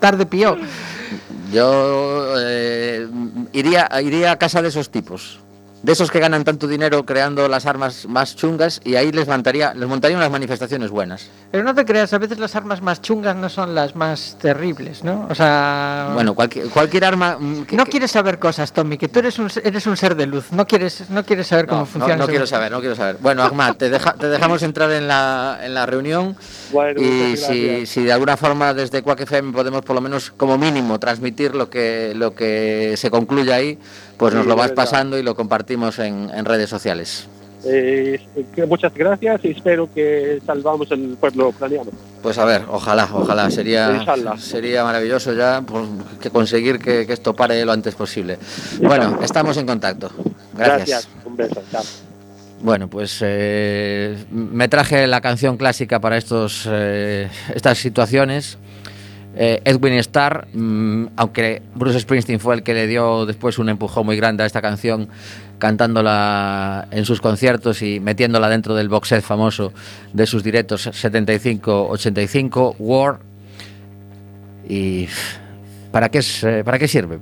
[0.00, 0.56] tarde pío.
[1.52, 3.08] yo eh,
[3.52, 5.40] iría, iría a casa de esos tipos.
[5.82, 9.74] De esos que ganan tanto dinero creando las armas más chungas y ahí les montaría,
[9.74, 11.28] les montaría unas manifestaciones buenas.
[11.52, 15.04] Pero no te creas, a veces las armas más chungas no son las más terribles,
[15.04, 15.28] ¿no?
[15.30, 16.10] O sea...
[16.14, 17.36] Bueno, cualquier, cualquier arma...
[17.38, 20.16] mm, que- no que- quieres saber cosas, Tommy, que tú eres un, eres un ser
[20.16, 20.50] de luz.
[20.50, 22.16] No quieres, no quieres saber cómo No, funciona.
[22.16, 23.16] no, no quiero saber, no quiero saber.
[23.20, 26.36] Bueno, Ahmad, te, deja- te dejamos entrar en la, en la reunión
[26.72, 30.58] Bueno, y si, si de alguna forma desde Quack FM podemos por lo menos como
[30.58, 33.78] mínimo transmitir lo que, lo que se concluye ahí,
[34.18, 37.28] pues nos Sí, lo vas pasando y lo compartimos en, en redes sociales.
[37.64, 38.20] Eh,
[38.68, 41.90] muchas gracias y espero que salvamos el pueblo ucraniano.
[42.22, 44.36] Pues a ver, ojalá, ojalá, sería, Inshallah.
[44.38, 45.84] sería maravilloso ya pues,
[46.20, 48.38] que conseguir que, que esto pare lo antes posible.
[48.80, 50.10] Bueno, estamos en contacto.
[50.56, 51.08] Gracias.
[51.24, 51.60] Un beso.
[51.72, 51.82] Chao.
[52.60, 58.58] Bueno, pues eh, me traje la canción clásica para estos, eh, estas situaciones.
[59.40, 64.04] Eh, Edwin Starr, mm, aunque Bruce Springsteen fue el que le dio después un empujón
[64.04, 65.08] muy grande a esta canción,
[65.60, 69.72] cantándola en sus conciertos y metiéndola dentro del box set famoso
[70.12, 73.20] de sus directos 75-85, War.
[74.68, 75.06] ¿Y
[75.92, 77.20] para qué, es, eh, para qué sirve?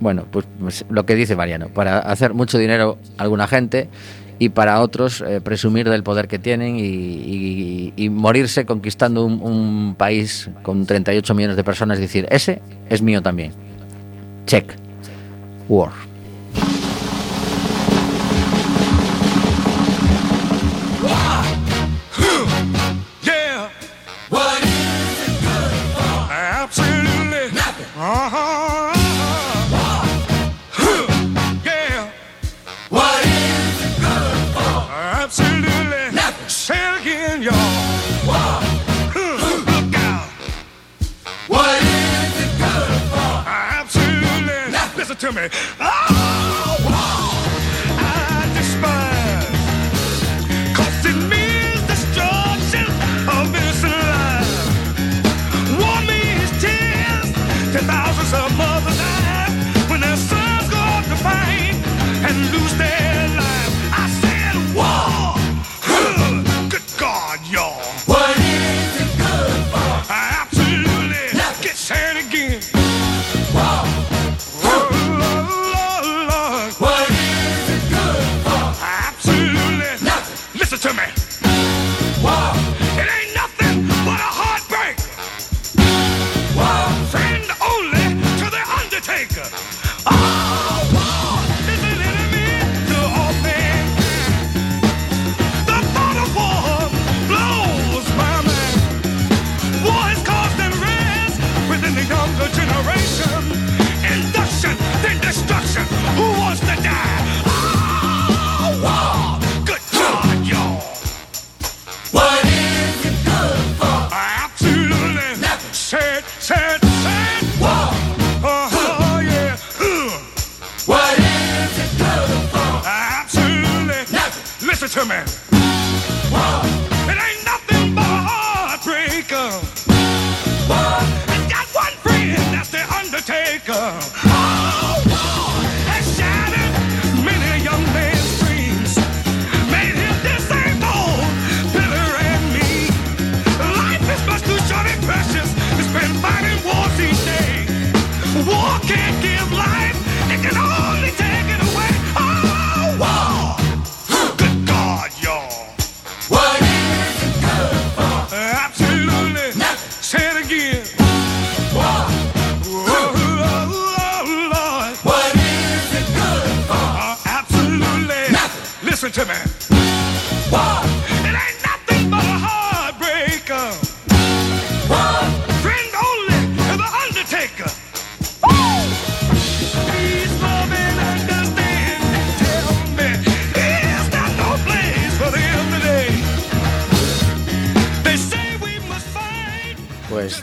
[0.00, 3.90] Bueno, pues, pues lo que dice Mariano, para hacer mucho dinero a alguna gente
[4.38, 10.50] y para otros eh, presumir del poder que tienen y, morirse conquistando un, un país
[10.62, 13.52] con 38 millones de personas y decir, ese es mío también.
[14.46, 14.74] Check.
[15.68, 16.13] War.
[45.24, 45.48] To me.
[45.80, 46.13] Oh,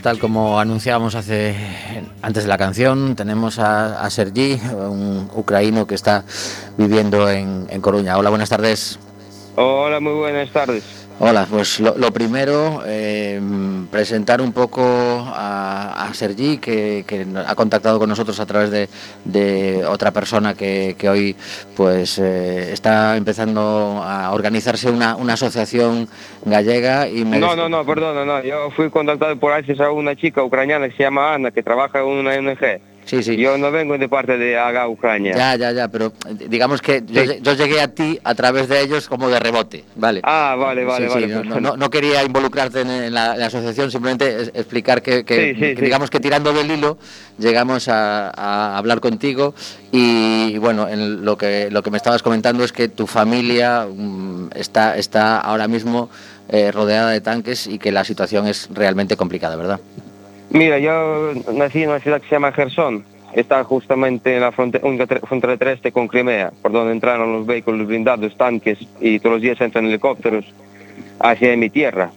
[0.01, 1.55] tal como anunciábamos hace
[2.21, 6.23] antes de la canción, tenemos a, a Sergi, un ucraíno que está
[6.77, 8.17] viviendo en, en Coruña.
[8.17, 8.99] Hola, buenas tardes.
[9.55, 10.83] Hola, muy buenas tardes.
[11.19, 13.39] Hola, pues lo, lo primero, eh,
[13.91, 18.89] presentar un poco a, a Sergi, que, que ha contactado con nosotros a través de,
[19.25, 21.35] de otra persona que, que hoy
[21.75, 26.07] pues eh, está empezando a organizarse una, una asociación
[26.45, 28.41] gallega y me No, no, no, perdona, no.
[28.41, 32.05] Yo fui contactado por a una chica ucraniana que se llama Ana, que trabaja en
[32.05, 32.90] una ONG.
[33.05, 33.35] Sí, sí.
[33.35, 35.35] Yo no vengo de parte de AGA Ucrania.
[35.35, 37.39] Ya, ya, ya, pero eh, digamos que yo, Sí.
[37.41, 40.21] yo llegué a ti a través de ellos como de rebote, ¿vale?
[40.23, 41.27] Ah, vale, vale, Sí, vale.
[41.27, 41.59] sí, no, perfecto.
[41.61, 45.23] no- no quería involucrarte en, la, en la asociación, simplemente explicar que,
[45.79, 46.97] digamos que tirando del hilo
[47.37, 49.55] llegamos a, a hablar contigo
[49.91, 54.49] y, bueno, en lo que lo que me estabas comentando es que tu familia mm,
[54.55, 56.09] está está ahora mismo
[56.49, 59.79] eh, rodeada de tanques y que la situación es realmente complicada, ¿verdad?
[60.51, 63.05] Mira, yo nací en una ciudad que se llama Gerson.
[63.33, 67.45] Está justamente en la fronte- única tre- frontera terrestre con Crimea, por donde entraron los
[67.45, 70.45] vehículos blindados, tanques y todos los días entran helicópteros
[71.19, 72.11] hacia mi tierra.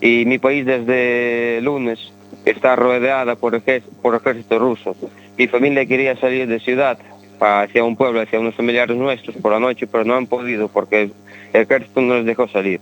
[0.00, 1.98] Y mi país desde lunes
[2.46, 4.96] está rodeada por, ejé- por ejército ruso.
[5.36, 6.98] Mi familia quería salir de ciudad
[7.40, 11.02] hacia un pueblo, hacia unos familiares nuestros por la noche, pero no han podido porque
[11.02, 11.12] el
[11.52, 12.80] ejército no les dejó salir.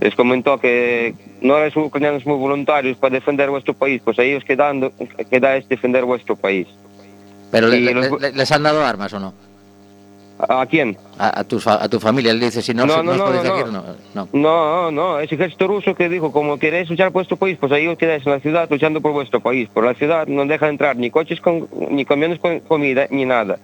[0.00, 4.44] Les comentó que no eres ucranianos muy voluntarios para defender vuestro país, pues a ellos
[4.44, 4.92] quedando,
[5.30, 6.66] queda es defender vuestro país.
[7.50, 9.34] Pero le- los- les han dado armas o no?
[10.48, 10.96] ¿A, quién?
[11.18, 13.24] A, a tu, a tu familia, él dice, si no, No, si no, os no,
[13.26, 13.84] podéis no, no.
[14.14, 14.28] no.
[14.32, 17.86] No, no, es ejército ruso que dijo, como queréis luchar por vuestro país, pues ahí
[17.86, 19.68] os quedáis en la ciudad luchando por vuestro país.
[19.68, 23.58] Por la ciudad no deja entrar ni coches con, ni camiones con comida, ni nada.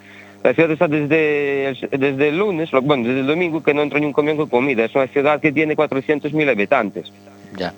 [0.46, 3.98] La ciudad está desde el, desde el lunes, bueno, desde el domingo que no entra
[3.98, 4.84] ni un camión con comida.
[4.84, 7.12] Es una ciudad que tiene 400.000 habitantes.
[7.58, 7.74] Ya.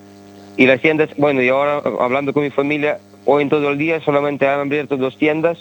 [0.58, 4.00] Y las tiendas, bueno, y ahora hablando con mi familia, hoy en todo el día
[4.00, 5.56] solamente han abierto dos tiendas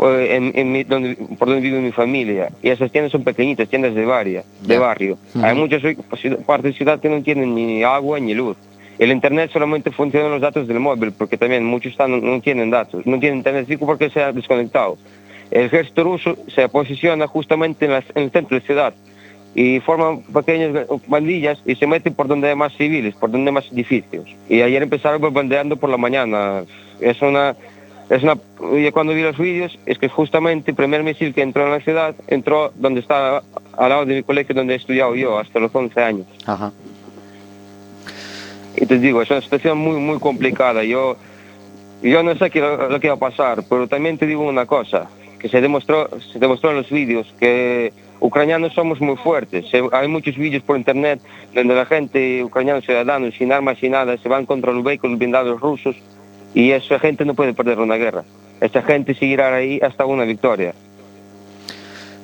[0.00, 2.48] eh, en, en mi- donde, por donde vive mi familia.
[2.60, 5.18] Y esas tiendas son pequeñitas, tiendas de, varia, de barrio.
[5.42, 8.56] Hay muchas ciudad- partes de ciudad que no tienen ni agua ni luz.
[8.98, 12.70] El internet solamente funciona en los datos del móvil, porque también muchos están, no tienen
[12.70, 14.96] datos, no tienen internet fijo porque se ha desconectado.
[15.50, 18.94] El ejército ruso se posiciona justamente en, el centro de la ciudad
[19.54, 23.54] y forman pequeñas bandillas y se meten por donde hay más civiles, por donde hay
[23.54, 24.26] más edificios.
[24.48, 26.64] Y ayer empezaron bombardeando por la mañana.
[27.00, 27.56] Es una,
[28.10, 31.64] es una, yo cuando vi los vídeos es que justamente el primer misil que entró
[31.64, 33.42] en la ciudad entró donde está
[33.78, 36.26] al lado de mi colegio donde he estudiado yo hasta los 11 años.
[36.44, 36.70] Ajá.
[38.76, 40.84] Y te digo, es una situación muy, muy complicada.
[40.84, 41.16] Yo,
[42.02, 44.66] yo no sé qué lo, lo que va a pasar, pero también te digo una
[44.66, 45.08] cosa,
[45.38, 49.68] que se demostró, se demostró en los vídeos que ucranianos somos muy fuertes.
[49.68, 51.20] Se, hay muchos vídeos por internet
[51.54, 55.60] donde la gente, ucranianos ciudadanos, sin armas y nada, se van contra los vehículos blindados
[55.60, 55.96] rusos
[56.54, 58.24] y esa gente no puede perder una guerra.
[58.60, 60.74] Esa gente seguirá ahí hasta una victoria.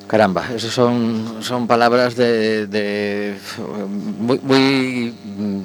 [0.07, 3.35] Caramba, esas son, son palabras de, de-
[4.19, 5.13] muy, muy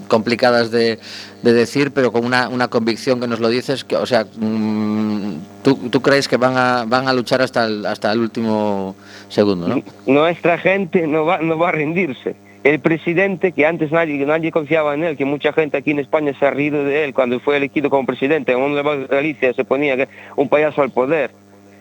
[0.08, 0.98] complicadas de,
[1.42, 5.18] de decir, pero con una, una convicción que nos lo dices, que, o sea, mm,
[5.62, 8.94] ¿Tú, tú crees que van a, van a luchar hasta el, hasta el último
[9.28, 9.82] segundo, no?
[10.06, 12.36] Nuestra gente no va, no va a rendirse.
[12.64, 16.32] El presidente, que antes nadie, nadie confiaba en él, que mucha gente aquí en España
[16.38, 20.08] se ha reído de él cuando fue elegido como presidente, en una Galicia se ponía
[20.36, 21.32] un payaso al poder,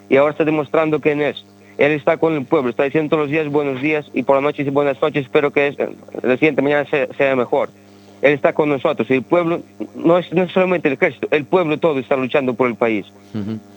[0.09, 1.45] y ahora está demostrando quién es.
[1.77, 4.41] Él está con el pueblo, está diciendo todos los días buenos días y por la
[4.41, 5.77] noche dice buenas noches, espero que es-
[6.23, 7.69] la siguiente mañana sea, sea mejor.
[8.23, 9.61] Él está con nosotros, y el pueblo,
[9.95, 13.05] no es, no es solamente el ejército, el pueblo todo está luchando por el país.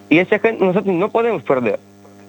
[0.09, 1.79] Y esa gente nosotros no podemos perder.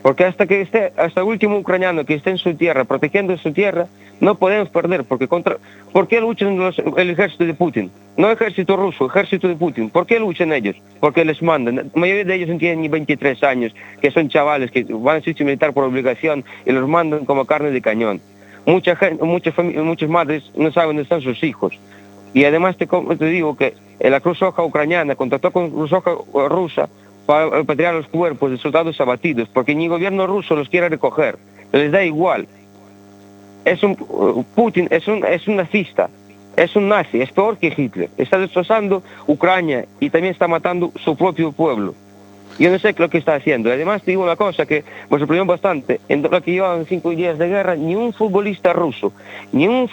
[0.01, 3.53] Porque hasta que esté, hasta el último ucraniano que esté en su tierra, protegiendo su
[3.53, 3.87] tierra,
[4.19, 5.03] no podemos perder.
[5.03, 5.57] Porque contra,
[5.91, 6.59] ¿Por qué luchan
[6.97, 7.91] el ejército de Putin?
[8.17, 9.89] No ejército ruso, ejército de Putin.
[9.89, 10.75] ¿Por qué luchan ellos?
[10.99, 11.75] Porque les mandan.
[11.75, 15.19] La mayoría de ellos no tienen ni 23 años, que son chavales que van a
[15.19, 18.21] servicio militar por obligación y los mandan como carne de cañón.
[18.65, 21.77] Mucha gente, muchas, muchas madres no saben dónde están sus hijos.
[22.33, 26.47] Y además te, te digo que la Cruz Roja ucraniana contactó con Cruz Roja eh,
[26.47, 26.89] rusa
[27.51, 31.37] repatriar los cuerpos de soldados abatidos, porque ni el gobierno ruso los quiere recoger,
[31.71, 32.47] les da igual.
[33.63, 36.09] Es un uh, Putin es un es un nazista,
[36.55, 38.09] es un nazi, es peor que Hitler.
[38.17, 41.93] Está destrozando Ucrania y también está matando su propio pueblo.
[42.59, 43.71] Yo no sé qué lo que está haciendo.
[43.71, 46.01] Además, te digo una cosa que me sorprendió bastante.
[46.09, 49.13] En lo que llevan cinco días de guerra, ni un futbolista ruso,
[49.51, 49.89] ni un,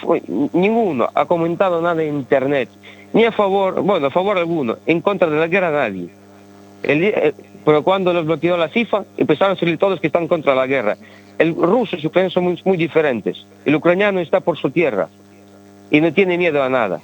[0.53, 2.69] ninguno ha comentado nada en Internet.
[3.13, 6.09] Ni a favor, bueno, a favor alguno, en contra de la guerra nadie.
[6.83, 7.33] El eh,
[7.65, 10.97] pero cuando los bloqueó la FIFA, empezaron a salir todos que están contra la guerra.
[11.37, 13.45] El ruso y el ucraniano son muy, muy diferentes.
[13.65, 15.07] El ucraniano está por su tierra
[15.91, 16.99] y no tiene miedo a nada.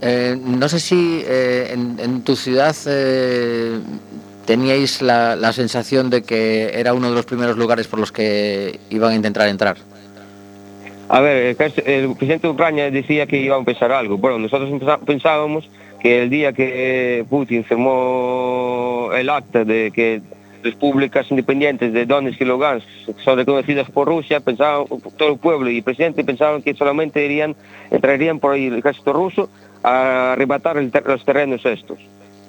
[0.00, 3.78] Eh, no sé si eh, en, en tu ciudad eh,
[4.44, 8.78] teníais la, la sensación de que era uno de los primeros lugares por los que
[8.90, 9.76] iban a intentar entrar.
[11.08, 14.18] A ver, el, el presidente de Ucrania decía que iba a empezar algo.
[14.18, 14.70] Bueno, nosotros
[15.06, 15.70] pensábamos
[16.06, 20.22] que el día que Putin firmó el acta de que
[20.62, 22.86] repúblicas independientes de Donetsk y Lugansk
[23.24, 24.86] son reconocidas por Rusia, pensaban
[25.16, 27.56] todo el pueblo y el presidente pensaban que solamente irían,
[27.90, 29.50] entrarían por ahí el ejército ruso
[29.82, 31.98] a arrebatar los terrenos estos.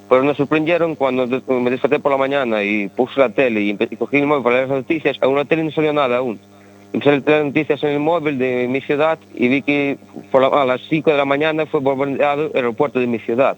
[0.08, 4.18] Pero nos sorprendieron cuando me desperté por la mañana y puse la tele y, cogí
[4.18, 6.40] el móvil para leer las noticias, a una tele no salió nada aún.
[6.94, 9.98] Empecé a noticias en el móvil de mi ciudad y vi que
[10.32, 13.58] por la- a las 5 de la mañana fue bombardeado el aeropuerto de mi ciudad.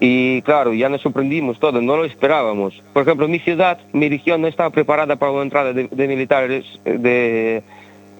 [0.00, 2.82] Y claro, ya nos sorprendimos todos, no lo esperábamos.
[2.92, 6.64] Por ejemplo, mi ciudad, mi región no estaba preparada para una entrada de, de militares
[6.84, 7.62] eh, de,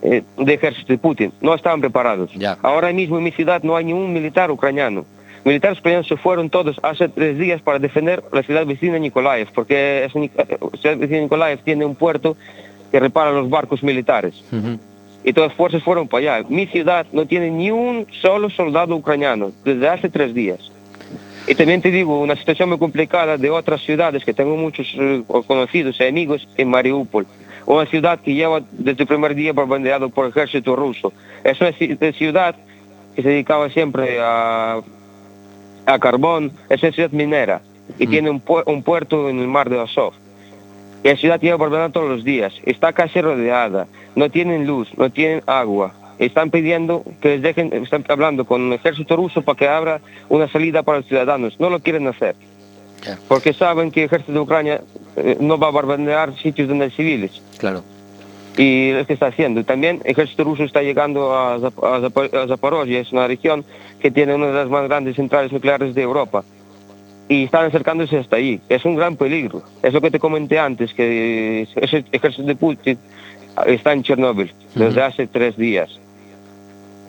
[0.02, 1.32] eh, de ejército de Putin.
[1.40, 2.32] No estaban preparados.
[2.34, 2.56] Ya.
[2.62, 5.04] Ahora mismo en mi ciudad no hay ni un militar ucraniano.
[5.44, 10.08] Militares ucranianos se fueron todos hace tres días para defender la ciudad vecina Nikolaev, porque
[10.14, 10.30] un- eh,
[10.60, 12.36] la ciudad vecina Nikolaev tiene un puerto
[12.96, 14.42] que repara los barcos militares
[15.22, 16.46] y todas las fuerzas fueron para allá.
[16.48, 20.72] Mi ciudad no tiene ni un solo soldado ucraniano desde hace tres días.
[21.46, 25.22] Y también te digo, una situación muy complicada de otras ciudades que tengo muchos eh,
[25.46, 27.26] conocidos y amigos en Mariupol.
[27.66, 31.12] Una ciudad que lleva desde el primer día bombardeado por el ejército ruso.
[31.44, 31.72] Es una
[32.12, 32.54] ciudad
[33.14, 34.80] que se dedicaba siempre a,
[35.84, 37.60] a carbón, es una ciudad minera
[37.98, 40.14] y tiene un, pu- un puerto en el mar de Azov.
[41.02, 42.52] La ciudad lleva bombardeando todos los días.
[42.64, 43.86] Está casi rodeada.
[44.16, 45.92] No tienen luz, no tienen agua.
[46.18, 50.48] Están pidiendo que les dejen, están hablando con el ejército ruso para que abra una
[50.48, 51.60] salida para los ciudadanos.
[51.60, 52.34] No lo quieren hacer.
[53.28, 54.80] Porque saben que el ejército de Ucrania
[55.16, 57.40] eh, no va a bombardear sitios donde hay civiles.
[57.58, 57.84] Claro.
[58.56, 59.62] Y es que está haciendo.
[59.64, 63.64] También el ejército ruso está llegando a, Zap- a Zap- a Zaporozhye, es una región
[64.00, 66.42] que tiene una de las más grandes centrales nucleares de Europa.
[67.28, 68.60] Y están acercándose hasta ahí.
[68.68, 69.62] Es un gran peligro.
[69.82, 72.98] Es lo que te comenté antes, que ese ejército de Putin
[73.66, 75.98] está en Chernóbil desde hace tres días.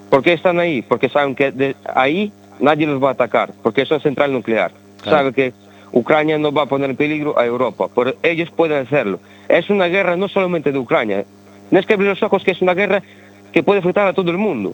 [0.09, 0.82] ¿Por qué están ahí?
[0.82, 4.72] Porque saben que de ahí nadie los va a atacar, porque es una central nuclear.
[5.01, 5.18] Claro.
[5.18, 5.53] Saben que
[5.91, 9.20] Ucrania no va a poner en peligro a Europa, pero ellos pueden hacerlo.
[9.47, 11.26] Es una guerra no solamente de Ucrania.
[11.70, 13.03] No es que abrir los ojos que es una guerra
[13.51, 14.74] que puede afectar a todo el mundo.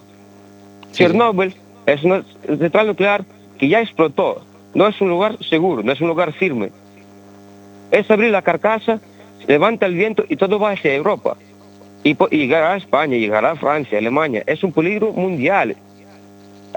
[0.91, 3.25] Chernóbil es una central nuclear
[3.57, 4.41] que ya explotó.
[4.73, 6.71] No es un lugar seguro, no es un lugar firme.
[7.91, 8.99] Es abrir la carcasa,
[9.47, 11.37] levanta el viento y todo va hacia Europa.
[12.03, 14.43] Y, llegará a España, llegará a Francia, Alemania.
[14.45, 15.75] Es un peligro mundial.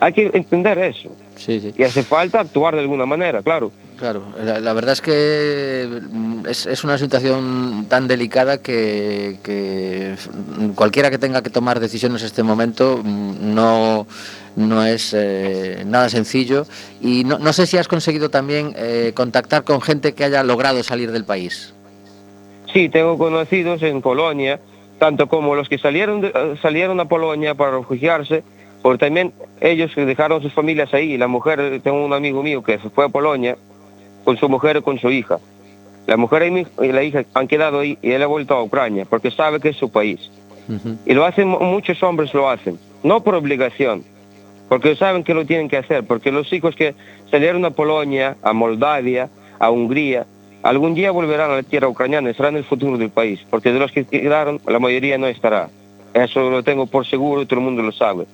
[0.00, 1.10] Hay que entender eso.
[1.36, 1.74] Sí, sí.
[1.76, 3.72] Y hace falta actuar de alguna manera, claro.
[3.96, 10.16] Claro, la, la verdad es que mm, es, es una situación tan delicada que, que
[10.74, 14.06] cualquiera que tenga que tomar decisiones en este momento mm, no,
[14.56, 16.66] no es eh, nada sencillo.
[17.00, 20.82] Y no, no sé si has conseguido también eh, contactar con gente que haya logrado
[20.82, 21.72] salir del país.
[22.72, 24.58] Sí, tengo conocidos en Polonia,
[24.98, 28.42] tanto como los que salieron, de- eh, salieron a Polonia para refugiarse,
[28.82, 31.16] pero también ellos que dejaron sus familias ahí.
[31.16, 33.56] La mujer, tengo un amigo mío que se fue a Polonia,
[34.24, 35.38] con su mujer y con su hija.
[36.06, 39.30] La mujer y la hija han quedado ahí y él ha vuelto a Ucrania porque
[39.32, 40.30] sabe que es su país.
[41.04, 44.04] Y lo hacen, muchos hombres lo hacen, no por obligación,
[44.68, 46.94] porque saben que lo tienen que hacer, porque los hijos que
[47.30, 50.26] salieron a Polonia, a Moldavia, a Hungría,
[50.62, 53.92] algún día volverán a la tierra ucraniana serán el futuro del país, porque de los
[53.92, 55.68] que quedaron, la mayoría no estará.
[56.14, 58.26] Eso lo tengo por seguro y todo el mundo lo sabe.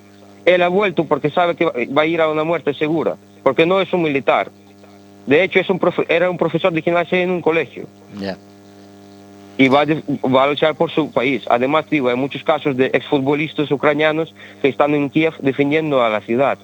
[0.44, 3.80] Él ha vuelto porque sabe que va- a ir a una muerte segura, porque no
[3.80, 4.50] es un militar.
[5.26, 7.86] De hecho, es un profe- era un profesor de gimnasia en un colegio
[8.18, 8.36] Ya.
[9.58, 11.44] Y va de- va a luchar por su país.
[11.48, 16.20] Además, digo, hay muchos casos de exfutbolistas ucranianos que están en Kiev defendiendo a la
[16.20, 16.58] ciudad.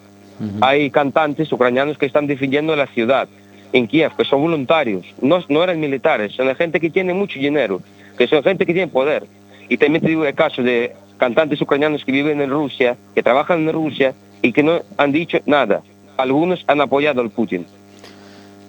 [0.61, 3.29] Hay cantantes ucranianos que están defendiendo la ciudad
[3.73, 7.39] en Kiev, que son voluntarios, no, no eran militares, son la gente que tiene mucho
[7.39, 7.83] dinero,
[8.17, 9.25] que son gente que tiene poder.
[9.69, 13.69] Y también te digo el caso de cantantes ucranianos que viven en Rusia, que trabajan
[13.69, 15.83] en Rusia y que no han dicho nada.
[16.17, 17.67] Algunos han apoyado al Putin.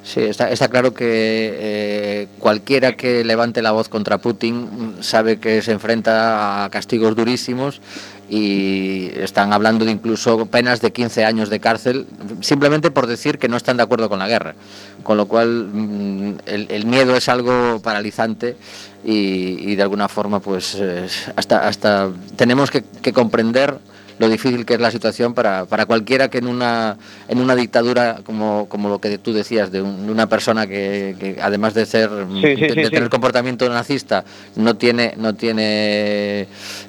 [0.09, 5.61] Sí, está, está claro que eh, cualquiera que levante la voz contra Putin sabe que
[5.61, 7.79] se enfrenta a castigos durísimos
[8.27, 12.07] y están hablando de incluso penas de 15 años de cárcel
[12.41, 14.55] simplemente por decir que no están de acuerdo con la guerra.
[15.03, 18.57] Con lo cual mm, el, el miedo es algo paralizante
[19.05, 21.05] y, y de alguna forma pues eh,
[21.35, 23.77] hasta, hasta tenemos que, que comprender
[24.19, 26.97] lo difícil que es la situación para, para cualquiera que en una
[27.27, 31.15] en una dictadura como, como lo que tú decías de, un- de una persona que,
[31.19, 32.91] que además de ser Sí, sí, de, sí, de sí.
[32.91, 34.23] tener comportamiento nazista
[34.57, 36.47] no tiene no tiene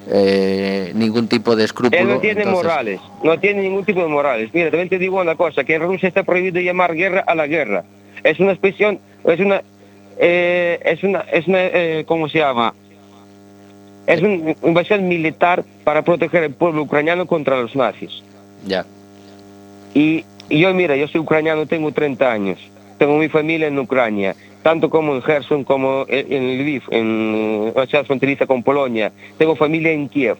[0.09, 4.07] eh, ningún tipo de escrúpulo Él no tiene entonces- morales, no tiene ningún tipo de
[4.07, 4.49] morales.
[4.53, 7.47] Mira, también te digo una cosa, que en Rusia está prohibido llamar guerra a la
[7.47, 7.83] guerra.
[8.23, 9.61] Es una expresión, es una,
[10.19, 12.73] eh, es una, es una, eh, ¿cómo se llama?
[14.07, 18.23] Es una invasión militar para proteger al pueblo ucraniano contra los nazis.
[18.65, 18.85] ya
[19.93, 22.59] Y, y yo, mira, yo soy ucraniano, tengo 30 años.
[22.97, 27.87] Tengo mi familia en Ucrania, tanto como en Gerson como en, en Lviv, en la
[27.87, 29.11] ciudad fronteriza con Polonia.
[29.37, 30.37] Tengo familia en Kiev.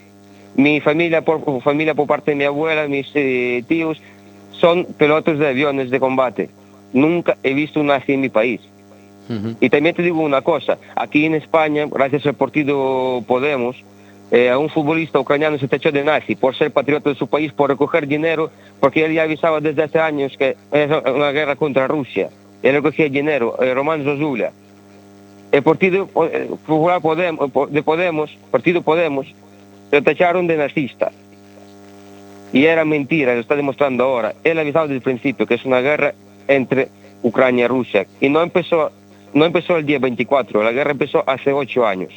[0.55, 4.01] Mi familia por, familia por parte de mi abuela, mis eh, tíos,
[4.51, 6.49] son pilotos de aviones de combate.
[6.93, 8.62] Nunca he visto un nazi en mi país.
[9.59, 13.75] Y también te digo una cosa, aquí en España, gracias al partido Podemos,
[14.32, 17.51] eh, a un futbolista ucraniano se tachó de nazi por ser patriota de su país,
[17.51, 21.88] por recoger dinero, porque él ya avisaba desde hace años que es una guerra contra
[21.88, 22.29] Rusia.
[22.63, 24.05] Él recogía dinero, eh, Román.
[25.51, 29.27] El partido eh, popular Podemos, de Podemos, partido Podemos,
[29.89, 31.11] se tacharon de nazista.
[32.53, 34.34] Y era mentira, lo está demostrando ahora.
[34.45, 36.13] Él avisaba desde el principio que es una guerra
[36.47, 36.88] entre
[37.21, 38.05] Ucrania y Rusia.
[38.21, 38.91] Y no empezó,
[39.34, 42.11] no empezó el día 24, la guerra empezó hace ocho años,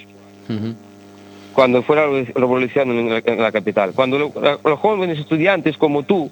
[1.55, 3.93] cuando fue la revolución en la, en la capital.
[3.95, 6.31] Cuando lo- la- los jóvenes estudiantes como tú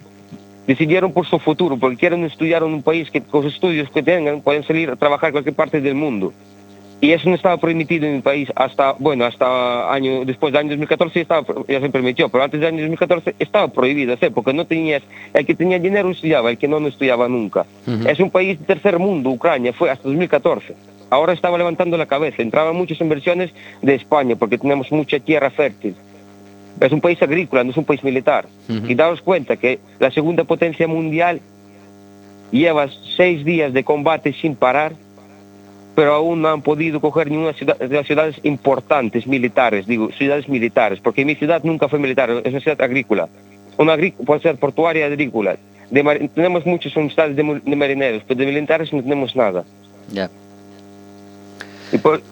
[0.67, 4.03] decidieron por su futuro, porque quieren estudiar en un país que con los estudios que
[4.03, 6.33] tengan pueden salir a trabajar en cualquier parte del mundo.
[7.03, 10.69] Y eso no estaba permitido en el país hasta, bueno, hasta año, después del año
[10.69, 14.53] 2014 ya, estaba, ya se permitió, pero antes del año 2014 estaba prohibido hacer, porque
[14.53, 15.03] no tenías,
[15.35, 17.67] el que tenía dinero estudiaba, el que no, no estudiaba nunca.
[18.07, 20.77] Es un país de tercer mundo, Ucrania, fue hasta 2014.
[21.11, 23.51] Ahora estaba levantando la cabeza, entraban muchas inversiones
[23.83, 25.97] de España, porque tenemos mucha tierra fértil.
[26.81, 28.47] Es un país agrícola, no es un país militar.
[28.69, 31.41] Y daos cuenta que la segunda potencia mundial
[32.53, 32.87] lleva
[33.17, 34.93] seis días de combate sin parar,
[35.95, 40.49] pero aún no han podido coger ninguna ciudad, de las ciudades importantes militares, digo, ciudades
[40.49, 43.29] militares, porque mi ciudad nunca fue militar, es una ciudad agrícola,
[43.77, 45.57] una puede ser portuaria agrícola.
[45.91, 49.65] De tenemos muchas unidades de, de marineros, pero de militares no tenemos nada.
[50.11, 50.31] ya
[51.93, 52.23] Y por,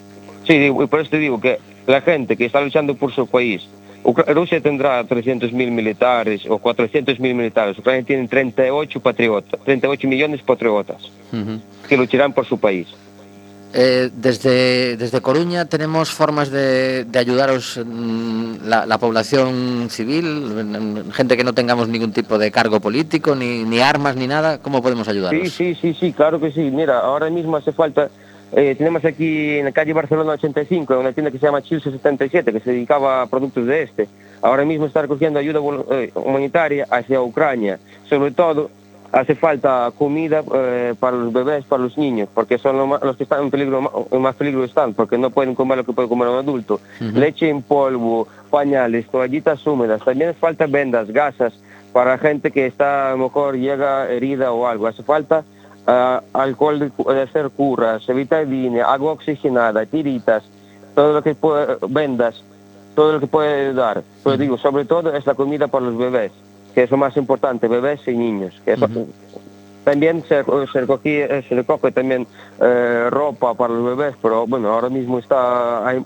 [0.47, 3.27] sí, digo, y por eso te digo que la gente que está luchando por su
[3.27, 3.69] país,
[4.03, 11.11] Rusia tendrá 300.000 militares o 400.000 militares, Ucrania tiene 38 patriotas, 38 millones de patriotas
[11.31, 11.61] Ujú.
[11.87, 12.89] que lucharán por su país.
[13.73, 21.11] Eh, desde, desde Coruña tenemos formas de, de ayudaros mm, la, la población civil, mm,
[21.13, 24.59] gente que no tengamos ningún tipo de cargo político, ni, ni armas, ni nada.
[24.59, 25.41] ¿Cómo podemos ayudaros?
[25.41, 26.63] Sí, sí, sí, sí, claro que sí.
[26.63, 28.11] Mira, ahora mismo hace falta,
[28.53, 32.53] eh, tenemos aquí en la calle Barcelona 85, una tienda que se llama Chilce 77,
[32.53, 34.09] que se dedicaba a productos de este.
[34.43, 35.61] Ahora mismo está recogiendo ayuda
[35.93, 37.79] eh, humanitaria hacia Ucrania.
[38.09, 38.71] Sobre todo,
[39.13, 43.43] hace falta comida eh, para los bebés, para los niños, porque son los que están
[43.43, 46.37] en peligro, en más peligro están, porque no pueden comer lo que puede comer un
[46.37, 46.81] adulto.
[47.01, 50.03] Leche en polvo, pañales, toallitas húmedas.
[50.05, 51.55] También falta vendas, gasas,
[51.93, 54.87] para gente que está, a lo mejor llega herida o algo.
[54.87, 55.45] Hace falta
[55.87, 60.45] ah, alcohol de, de hacer curas, vitamina, agua oxigenada, tiritas,
[60.95, 62.45] todo lo que puede, vendas,
[62.95, 64.03] todo lo que puede dar.
[64.23, 66.33] Pero digo, sobre todo es la comida para los bebés,
[66.75, 68.55] que es lo más importante, bebés y niños.
[68.65, 68.77] Que
[69.85, 72.27] También se, se, recogía, eh, se recoge también
[72.61, 76.03] eh, ropa para los bebés, pero bueno, ahora mismo está hay,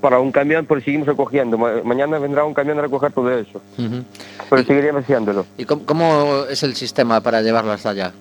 [0.00, 1.58] para un camión, pero seguimos recogiendo.
[1.58, 4.04] Ma- mañana vendrá un camión a recoger todo eso, Ujú.
[4.48, 5.44] pero Y- seguiríamos haciéndolo.
[5.58, 8.12] ¿Y cómo, cómo es el sistema para llevarlo hasta allá?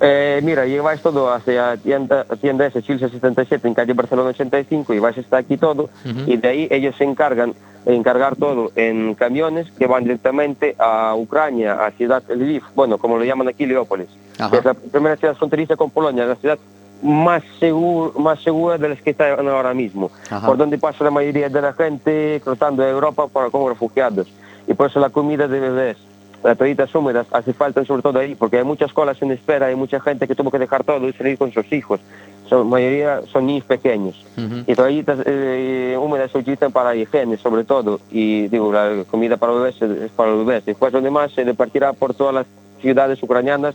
[0.00, 4.98] Eh, mira, lleváis todo hacia tienda, tienda S, Chilsa 77, en calle Barcelona 85, y
[4.98, 5.88] vais hasta aquí todo,
[6.26, 7.54] y de ahí ellos se encargan
[7.86, 13.16] de encargar todo en camiones que van directamente a Ucrania, a Ciudad Lviv, bueno, como
[13.16, 14.50] lo llaman aquí, Leópolis, Ajá.
[14.50, 16.58] que es la primera ciudad fronteriza con Polonia, la ciudad
[17.02, 20.46] más, seguro, más segura de las que están ahora mismo, Ajá.
[20.46, 24.26] por donde pasa la mayoría de la gente cruzando Europa para, como refugiados,
[24.66, 25.96] y por eso la comida de bebés
[26.42, 29.76] las toallitas húmedas hace falta sobre todo ahí, porque hay muchas colas en espera, hay
[29.76, 32.00] mucha gente que tuvo que dejar todo y salir con sus hijos.
[32.48, 34.24] Son, mayoría son niños pequeños.
[34.66, 38.00] Y toallitas eh, húmedas se utilizan para higiene, sobre todo.
[38.10, 40.64] Y digo, la comida para bebés es para los bebés.
[40.64, 42.46] Después lo demás se repartirá por todas las
[42.80, 43.74] ciudades ucranianas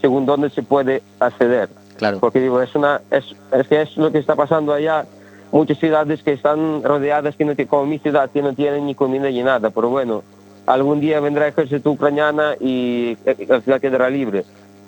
[0.00, 1.68] según donde se puede acceder.
[1.98, 2.18] Claro.
[2.18, 5.04] Porque digo, es una es, es que es lo que está pasando allá.
[5.52, 9.28] Muchas ciudades que están rodeadas, que no, como mi ciudad, que no tienen ni comida
[9.28, 9.70] ni nada.
[9.70, 10.22] Pero bueno,
[10.66, 14.44] algún día vendrá el ejército ucraniana y eh, la ciudad quedará libre.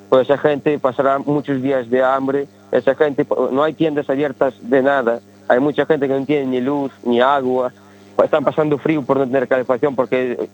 [0.08, 2.46] Pues esa gente pasará muchos días de hambre.
[2.72, 5.20] Esa gente, no hay tiendas abiertas de nada.
[5.48, 7.72] Hay mucha gente que no tiene ni luz, ni agua.
[8.22, 10.48] Están pasando frío por no tener calefacción porque eh,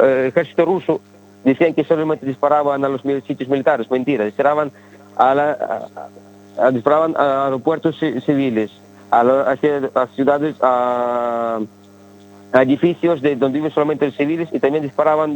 [0.00, 1.00] el ejército ruso
[1.44, 3.90] decían que solamente disparaban a los sitios militares.
[3.90, 4.70] Mentira, disparaban
[5.16, 5.88] a, la-
[6.58, 8.70] a- disparaban a aeropuertos ci- civiles,
[9.10, 9.50] a, la-
[9.94, 11.58] a ciudades, a,
[12.52, 15.34] a edificios de donde viven solamente los civiles y también disparaban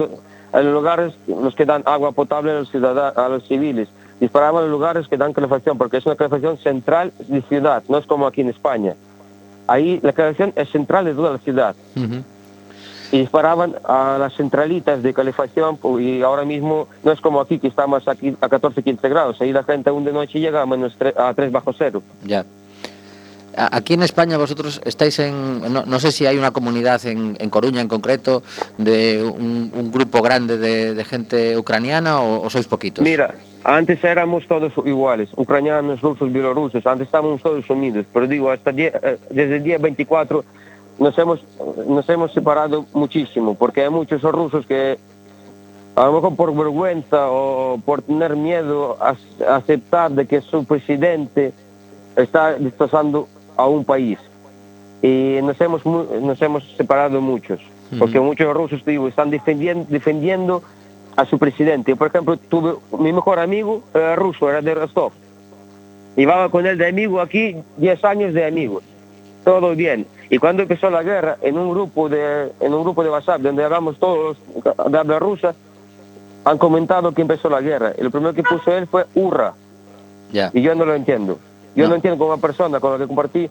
[0.52, 3.88] a los lugares los que dan agua potable a los ciudadanos, a los civiles.
[4.20, 7.98] Disparaban a los lugares que dan calefacción, porque es una calefacción central de ciudad, no
[7.98, 8.94] es como aquí en España.
[9.66, 12.22] Ahí la calefacción es central de toda la ciudad Ujú.
[13.12, 17.68] y disparaban a las centralitas de calefacción y ahora mismo no es como aquí que
[17.68, 20.98] estamos aquí a 14, 15 grados, ahí la gente aún de noche llega a, menos
[20.98, 22.02] tre- a 3 bajo cero.
[22.24, 22.44] Ya.
[23.57, 27.80] Aquí en España vosotros estáis en, no, sé si hay una comunidad en, en Coruña
[27.80, 28.42] en concreto,
[28.78, 33.05] de un, grupo grande de, gente ucraniana o, sois poquitos.
[33.05, 38.72] Mira, antes éramos todos iguales, ucranianos, rusos, bielorrusos, antes estábamos todos unidos, pero digo, hasta
[38.72, 40.44] die- eh, desde el día 24
[40.98, 41.40] nos hemos,
[41.86, 44.98] nos hemos separado muchísimo, porque hay muchos rusos que
[45.96, 49.14] a lo mejor por vergüenza o por tener miedo a
[49.55, 51.52] aceptar de que su presidente
[52.16, 54.18] está destrozando a un país.
[55.02, 57.61] Y nos hemos, nos hemos separado muchos,
[57.98, 60.62] porque muchos rusos, digo, están defendiendo, defendiendo
[61.16, 61.94] a su presidente.
[61.94, 63.82] Por ejemplo, tuve mi mejor amigo
[64.16, 65.12] ruso, era de Rostov.
[66.16, 68.82] Llevaba con él de amigo aquí 10 años de amigos.
[69.44, 70.07] Todo bien.
[70.30, 73.64] Y cuando empezó la guerra, en un grupo de, en un grupo de WhatsApp donde
[73.64, 74.38] hablamos todos
[74.88, 75.55] de habla rusa,
[76.44, 77.92] han comentado que empezó la guerra.
[77.98, 79.55] Y lo primero que puso él fue hurra.
[80.52, 81.38] Y yo no lo entiendo.
[81.74, 81.90] Yo No.
[81.90, 83.50] no, entiendo como una persona con la que compartí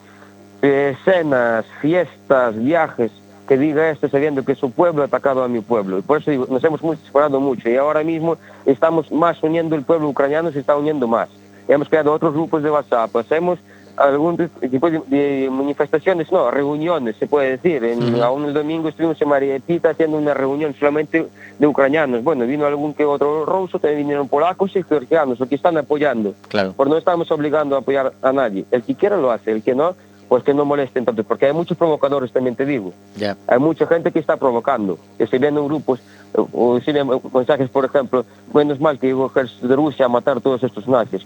[0.61, 3.11] eh, cenas, fiestas, viajes,
[3.47, 5.97] que diga esto sabiendo que su pueblo ha atacado a mi pueblo.
[5.97, 7.69] Y por eso digo, nos hemos separado mucho.
[7.69, 11.28] Y ahora mismo estamos más uniendo el pueblo ucraniano, se está uniendo más.
[11.67, 13.59] Hemos creado otros grupos de WhatsApp, hacemos
[13.98, 17.84] algún tipo de, manifestaciones, no, reuniones, se puede decir.
[17.84, 21.28] En, Aún el domingo estuvimos en Marietita haciendo una reunión solamente
[21.60, 22.24] de ucranianos.
[22.24, 26.34] Bueno, vino algún que otro ruso, también vinieron polacos y georgianos, los que están apoyando.
[26.48, 26.74] Claro.
[26.76, 28.66] Pues no estamos obligando a apoyar a nadie.
[28.72, 29.96] El que quiera lo hace, el que no,
[30.28, 32.91] pues que no moleste entonces, porque hay muchos provocadores también, te digo.
[33.16, 33.38] Ya.
[33.48, 36.00] Hay mucha gente que está provocando, que se ven en grupos,
[36.34, 40.06] eh, o se ven mensajes, por ejemplo, menos mal que llegó el ejército de Rusia
[40.06, 41.24] a matar todos estos nazis,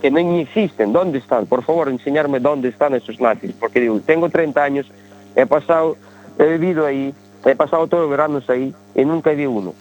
[0.00, 1.46] que, no existen, ¿dónde están?
[1.46, 4.86] Por favor, enseñarme dónde están esos nazis, porque digo, tengo 30 años,
[5.34, 5.96] he pasado,
[6.38, 9.74] he vivido ahí, he pasado todos los veranos ahí y nunca vi uno.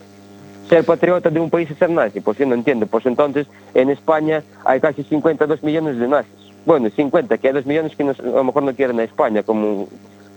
[0.69, 2.87] Ser patriota de un país es ser nazi, pues yo no entiendo.
[2.87, 3.45] Pues entonces
[3.75, 6.33] en España hay casi 52 millones de nazis.
[6.65, 9.43] Bueno, 50, que hay 2 millones que no- a lo mejor no quieren a España,
[9.43, 9.87] como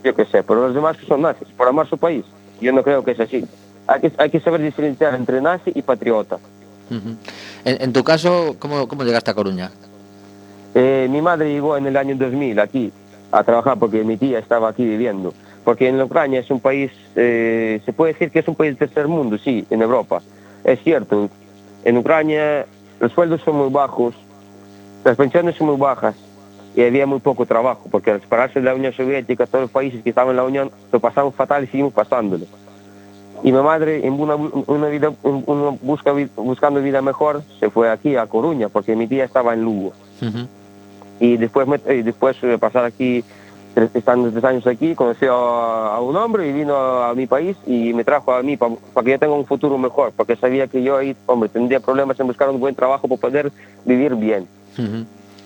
[0.04, 2.24] yo qué sé, pero los demás que son nazis, por amar su país.
[2.60, 3.44] Yo no creo que es así.
[3.86, 6.38] Hay que, hay que saber diferenciar entre nazi y patriota.
[7.64, 9.70] En, tu caso, ¿cómo, ¿cómo llegaste a Coruña?
[10.74, 12.92] Eh, mi madre llegó en el año 2000 aquí
[13.32, 15.34] a trabajar porque mi tía estaba aquí viviendo.
[15.64, 18.86] Porque en Ucrania es un país, eh, se puede decir que es un país de
[18.86, 20.22] tercer mundo, sí, en Europa.
[20.64, 21.28] Es cierto,
[21.84, 22.66] en Ucrania
[23.00, 24.14] los sueldos son muy bajos,
[25.04, 26.14] las pensiones son muy bajas
[26.74, 30.02] y había muy poco trabajo, porque al separarse de la Unión Soviética, todos los países
[30.02, 32.46] que estaban en la Unión lo pasaron fatal y seguimos pasándolo.
[33.42, 37.90] Y mi madre, en una, una vida, en una busca, buscando vida mejor, se fue
[37.90, 39.92] aquí a Coruña, porque mi tía estaba en Lugo
[41.20, 43.22] y después me- después de pasar aquí
[43.74, 47.26] tres- estando tres años aquí, conoció a, a un hombre y vino a, a mi
[47.26, 48.74] país y me trajo a mí para
[49.04, 52.26] que yo tenga un futuro mejor, porque sabía que yo ahí, hombre, tendría problemas en
[52.26, 53.52] buscar un buen trabajo para poder
[53.84, 54.48] vivir bien.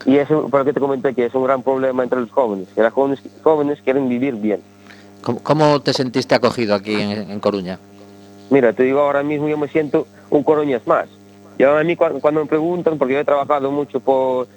[0.07, 2.83] Y eso, lo que te comenté, que es un gran problema entre los jóvenes, que
[2.83, 4.61] los jóvenes, jóvenes quieren vivir bien.
[5.23, 7.79] ¿Cómo, cómo te sentiste acogido aquí en, en, Coruña?
[8.51, 11.07] Mira, te digo ahora mismo yo me siento un coruñas más.
[11.59, 14.49] Yo a mí cuando, cuando me preguntan, porque yo he trabajado mucho por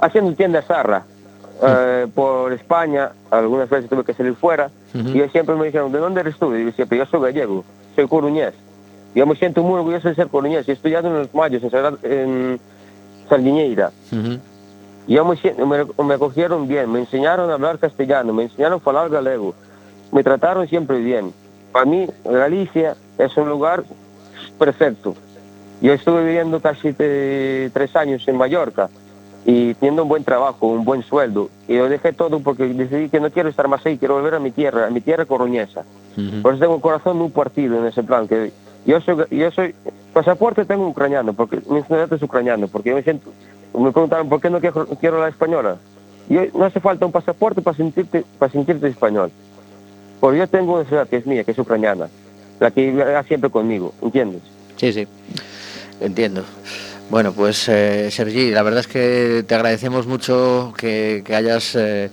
[0.00, 1.66] haciendo tiendas zarra, mm.
[1.66, 5.14] eh, por España, algunas veces tuve que salir fuera, uh -huh.
[5.14, 6.54] y yo siempre me dijeron, ¿de dónde eres tú?
[6.54, 7.64] Y yo siempre, yo soy gallego,
[7.94, 8.54] soy coruñés.
[9.14, 12.60] Yo me siento muy orgulloso de ser coruñés, he estudiado en los Mayos, en, en
[13.28, 13.90] Sardiñeira.
[14.12, 14.40] Uh -huh.
[15.08, 15.36] Yo me,
[15.66, 19.54] me, me, cogieron bien, me enseñaron a hablar castellano, me enseñaron a hablar galego,
[20.12, 21.32] me trataron siempre bien.
[21.72, 23.84] Para mí, Galicia es un lugar
[24.58, 25.14] perfecto.
[25.80, 28.88] Yo estuve viviendo casi te- tres años en Mallorca
[29.46, 31.48] y teniendo un buen trabajo, un buen sueldo.
[31.68, 34.40] Y lo dejé todo porque decidí que no quiero estar más ahí, quiero volver a
[34.40, 35.82] mi tierra, a mi tierra coruñesa.
[36.16, 36.42] Ujú.
[36.42, 38.28] Por eso tengo el corazón muy partido en ese plan.
[38.28, 38.52] Que
[38.84, 39.74] yo soy, yo soy
[40.12, 43.30] pasaporte tengo ucraniano, porque mi nacionalidad es ucraniano, porque yo me siento,
[43.72, 45.76] me preguntaron por qué no quiero, quiero la española.
[46.28, 49.30] Yo, no hace falta un pasaporte para sentirte, para sentirte español.
[50.20, 52.08] Porque yo tengo una ciudad que es mía, que es ucraniana,
[52.60, 54.42] la que vivirá siempre conmigo, ¿entiendes?
[54.76, 55.06] Sí, sí,
[56.00, 56.44] entiendo.
[57.10, 62.08] Bueno, pues eh, Sergi, la verdad es que te agradecemos mucho que, hayas eh,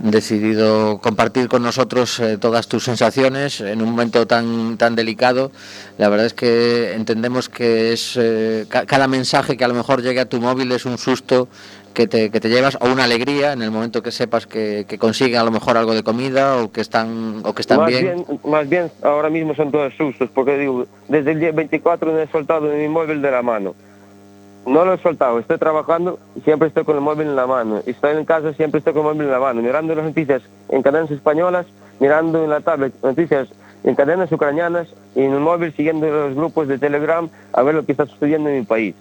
[0.00, 5.50] decidido compartir con nosotros eh, todas tus sensaciones en un momento tan tan delicado.
[5.96, 10.02] La verdad es que entendemos que es eh, ca- cada mensaje que a lo mejor
[10.02, 11.48] llegue a tu móvil es un susto
[11.94, 14.98] que te, que te llevas o una alegría en el momento que sepas que, que
[14.98, 18.26] consiguen a lo mejor algo de comida o que están o que están más bien.
[18.44, 22.26] Más bien, ahora mismo son todos sustos, porque digo, desde el día 24 no he
[22.26, 23.74] soltado mi móvil de la mano.
[24.66, 27.82] No lo he soltado, estoy trabajando y siempre estoy con el móvil en la mano.
[27.86, 30.82] Estoy en casa, siempre estoy con el móvil en la mano, mirando las noticias en
[30.82, 31.66] cadenas españolas,
[32.00, 33.48] mirando en la tablet noticias
[33.84, 37.84] en cadenas ucranianas y en el móvil siguiendo los grupos de Telegram a ver lo
[37.84, 38.94] que está sucediendo en mi país.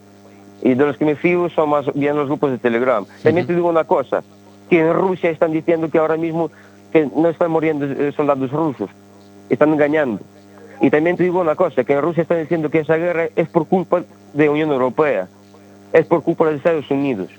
[0.64, 3.06] Y de los que me fío son más bien los grupos de Telegram.
[3.22, 4.24] También te digo una cosa,
[4.70, 6.50] que en Rusia están diciendo que ahora mismo
[6.92, 8.90] que no están muriendo eh, soldados rusos,
[9.50, 10.22] están engañando.
[10.80, 13.50] Y también te digo una cosa, que en Rusia están diciendo que esa guerra es
[13.50, 14.04] por culpa
[14.34, 15.28] de Unión Europea,
[15.92, 17.30] es por culpa de Estados Unidos.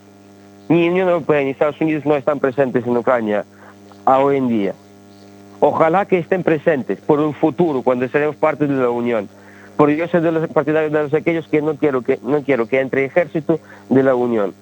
[0.68, 3.45] Ni Unión Europea ni Estados Unidos no están presentes en Ucrania
[4.05, 4.75] a hoy en día.
[5.61, 9.29] Ojalá que estén presentes por un futuro, cuando seremos parte de la Unión.
[9.77, 12.66] Porque yo soy de los partidarios de los aquellos que no quiero que no quiero
[12.68, 13.59] que entre ejército
[13.89, 14.55] de la Unión,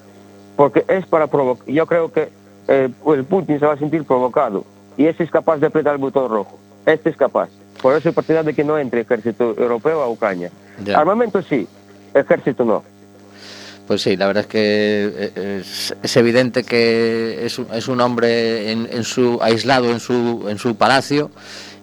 [0.55, 1.67] porque es para provocar.
[1.67, 2.29] Yo creo que
[2.67, 4.65] eh, el Putin se va a sentir provocado
[4.97, 6.57] y ese es capaz de apretar el botón rojo.
[6.85, 7.49] Este es capaz.
[7.81, 10.49] Por eso soy partidario de que no entre ejército europeo a Ucrania.
[10.83, 10.97] Ya.
[10.99, 11.67] Armamento sí,
[12.13, 12.83] ejército no.
[13.87, 17.99] Pues sí, la verdad es que eh, es, es evidente que es, un- es un
[18.01, 21.29] hombre en, en su aislado en su en su palacio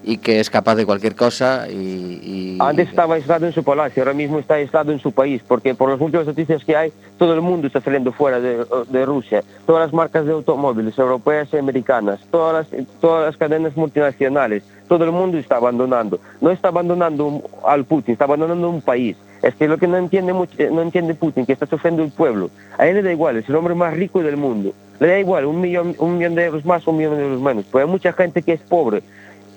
[0.03, 4.03] y que es capaz de cualquier cosa y, y- Antes estaba aislado en su palacio,
[4.03, 7.35] ahora mismo está aislado en su país, porque por las últimas noticias que hay, todo
[7.35, 9.43] el mundo está saliendo fuera de, de Rusia.
[9.67, 15.05] Todas las marcas de automóviles, europeas y americanas, todas las, todas las cadenas multinacionales, todo
[15.05, 16.19] el mundo está abandonando.
[16.41, 19.17] No está abandonando al Putin, está abandonando un país.
[19.43, 22.11] Es que lo que no entiende, mucho, eh, no entiende Putin, que está sufriendo el
[22.11, 22.51] pueblo.
[22.77, 24.73] A él le da igual, es el hombre más rico del mundo.
[24.99, 27.65] Le da igual, un millón, un millón de euros más, un millón de euros menos.
[27.73, 29.03] Pero hay mucha gente que es pobre.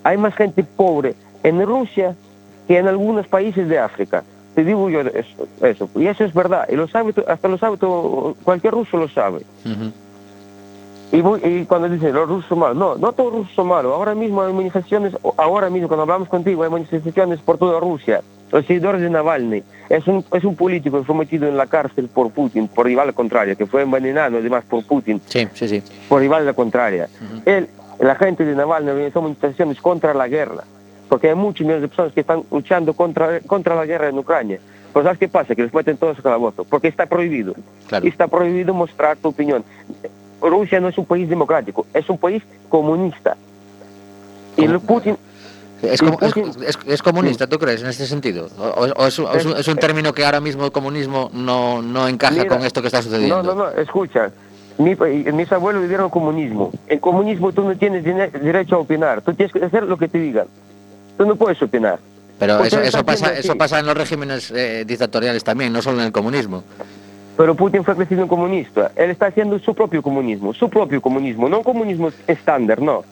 [0.03, 2.15] Hay más gente pobre en Rusia
[2.67, 4.23] que en algunos países de África.
[4.55, 5.89] Te digo yo eso, eso.
[5.95, 6.67] Y eso es verdad.
[6.69, 9.41] Y lo sabe, hasta lo sabe todo, cualquier ruso lo sabe.
[11.11, 13.93] Y, cuando dicen los rusos son malos, no, no todos los rusos son malos.
[13.93, 18.21] Ahora mismo hay manifestaciones, ahora mismo cuando hablamos contigo, hay manifestaciones por toda Rusia.
[18.51, 19.63] Los seguidores de Navalny.
[19.89, 23.13] Es un, es un político que fue metido en la cárcel por Putin, por rival
[23.13, 25.83] contraria, que fue envenenado además por Putin Sí, sí, sí.
[26.07, 27.07] por rival contraria.
[27.45, 27.67] Él,
[27.99, 30.63] la gente de Navalny organizó manifestaciones contra la guerra,
[31.09, 34.59] porque hay muchos millones de personas que están luchando contra, contra la guerra en Ucrania.
[34.93, 35.55] Pero ¿sabes qué pasa?
[35.55, 37.53] Que les meten todos a calabozo, porque está prohibido.
[37.87, 38.05] Claro.
[38.07, 39.63] Está prohibido mostrar tu opinión.
[40.41, 43.35] Rusia no es un país democrático, es un país comunista.
[44.57, 45.17] Y el Putin...
[45.81, 46.37] Es, y como- es-
[46.67, 48.47] es- es comunista, ¿tú crees, en este sentido?
[48.57, 52.63] ¿O, o- es un término que ahora mismo el comunismo no, no encaja Mira, con
[52.63, 53.43] esto que está sucediendo?
[53.43, 54.31] No, no, no, escucha.
[54.77, 56.71] Mi, mis abuelos vivieron comunismo.
[56.87, 59.21] En comunismo tú no tienes derecho a opinar.
[59.21, 60.47] Tú tienes que hacer lo que te digan.
[61.17, 61.99] Tú no puedes opinar.
[62.39, 66.07] Pero eso, eso, pasa, eso pasa en los regímenes eh, dictatoriales también, no solo en
[66.07, 66.63] el comunismo.
[67.37, 68.91] Pero Putin fue crecido en comunista.
[68.95, 73.03] Él está haciendo su propio comunismo, su propio comunismo, no un comunismo estándar, no.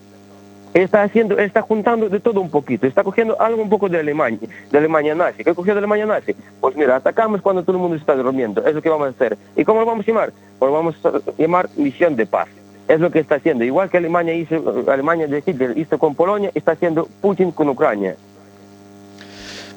[0.74, 4.40] Está haciendo, está juntando de todo un poquito, está cogiendo algo un poco de Alemania,
[4.72, 5.44] de Alemania nazi.
[5.44, 6.34] ¿Qué cogió de Alemania nazi?
[6.62, 9.38] Pues mira, atacamos cuando todo el mundo está durmiendo, es lo que vamos a hacer.
[9.58, 10.32] ¿Y cómo lo vamos a llamar?
[10.60, 12.48] Pues lo vamos a llamar misión de paz.
[12.88, 13.66] Es lo que está haciendo.
[13.66, 18.16] Igual que Alemania hizo, Alemania de Hitler hizo con Polonia, está haciendo Putin con Ucrania.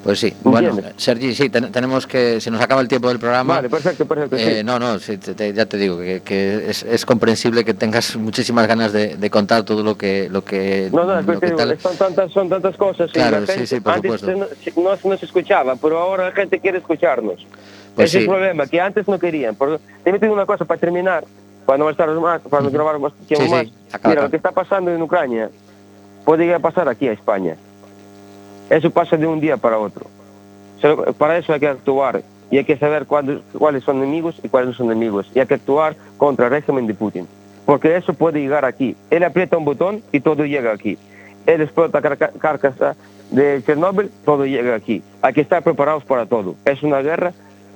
[0.05, 0.76] Pues sí, bueno.
[0.98, 3.55] Sergi, sí, ten- tenemos que, se nos acaba el tiempo del programa.
[3.57, 4.36] Vale, perfecto, perfecto.
[4.36, 4.62] Eh, sí.
[4.64, 8.14] no, no, sí, te- te- ya te digo que, que es, es comprensible que tengas
[8.16, 11.40] muchísimas ganas de, de contar todo lo que lo que, No, no, es lo que
[11.40, 11.78] que digo, tal.
[11.80, 13.11] son tantas, son tantas cosas.
[13.12, 14.46] Claro, la sí, sí, por antes supuesto.
[14.76, 17.46] no, no, se- escuchaba, pero ahora la gente quiere escucharnos.
[17.96, 19.55] Pues Ese es el problema, que antes no querían.
[19.55, 21.24] Por- Te una cosa para terminar,
[21.64, 23.61] para no estar más, para no grabar más tiempo más.
[23.61, 24.14] acaba, Mira, acaba.
[24.24, 25.48] lo que está pasando en Ucrania
[26.26, 27.57] puede llegar a pasar aquí a España.
[28.71, 30.07] Eso pasa de un día para otro.
[31.19, 34.75] Para eso hay que actuar y hay que saber cuáles son enemigos y cuáles no
[34.75, 35.31] son enemigos.
[35.35, 37.27] Y hay que actuar contra el régimen de Putin.
[37.65, 38.95] Porque eso puede llegar aquí.
[39.11, 40.99] Él aprieta un botón y todo llega aquí.
[41.47, 42.97] Él explota carca- carcasa
[43.31, 45.03] de Chernóbil, todo llega aquí.
[45.23, 46.55] Hay que estar preparados para todo.
[46.67, 47.33] Es una guerra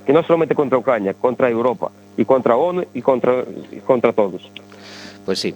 [0.06, 4.50] que no solamente contra Ucrania, contra Europa y contra ONU y contra, y contra todos.
[5.24, 5.54] Pues sí.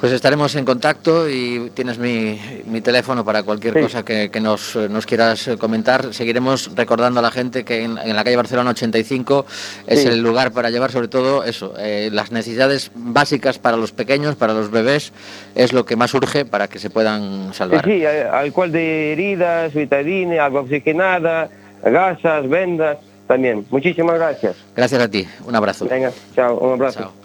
[0.00, 3.80] Pues estaremos en contacto y tienes mi, mi teléfono para cualquier Sí.
[3.82, 6.14] cosa que, que nos, eh, nos quieras eh, comentar.
[6.14, 9.44] Seguiremos recordando a la gente que en, en la calle Barcelona 85
[9.86, 10.08] es Sí.
[10.08, 14.54] el lugar para llevar sobre todo eso, eh, las necesidades básicas para los pequeños, para
[14.54, 15.12] los bebés,
[15.54, 17.84] es lo que más urge para que se puedan Sí, salvar.
[17.84, 21.50] sí, hay- alcohol de heridas, vitadine, agua oxigenada,
[21.84, 22.96] gasas, vendas,
[23.28, 23.66] también.
[23.70, 24.56] Muchísimas gracias.
[24.74, 25.86] Gracias a ti, un abrazo.
[25.86, 27.00] Venga, chao, un abrazo.
[27.00, 27.19] Chao.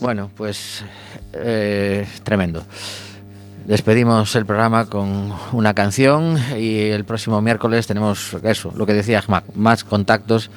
[0.00, 0.84] Bueno, pues
[1.32, 2.64] eh, tremendo.
[3.66, 9.22] Despedimos el programa con una canción y el próximo miércoles tenemos eso, lo que decía
[9.26, 10.50] Ahmad, más contactos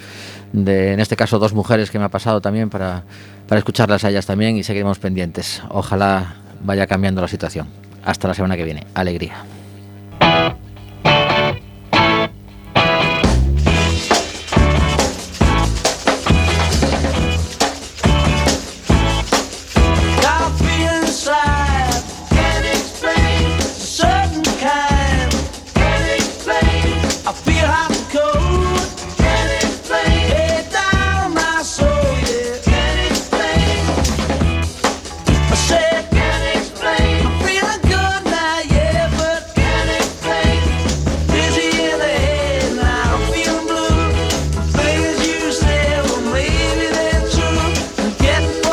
[0.54, 3.04] de, en este caso, dos mujeres que me ha pasado también para,
[3.50, 5.62] para escucharlas a ellas también y seguiremos pendientes.
[5.70, 7.68] Ojalá vaya cambiando la situación.
[8.04, 8.88] Hasta la semana que viene.
[8.94, 9.44] Alegría.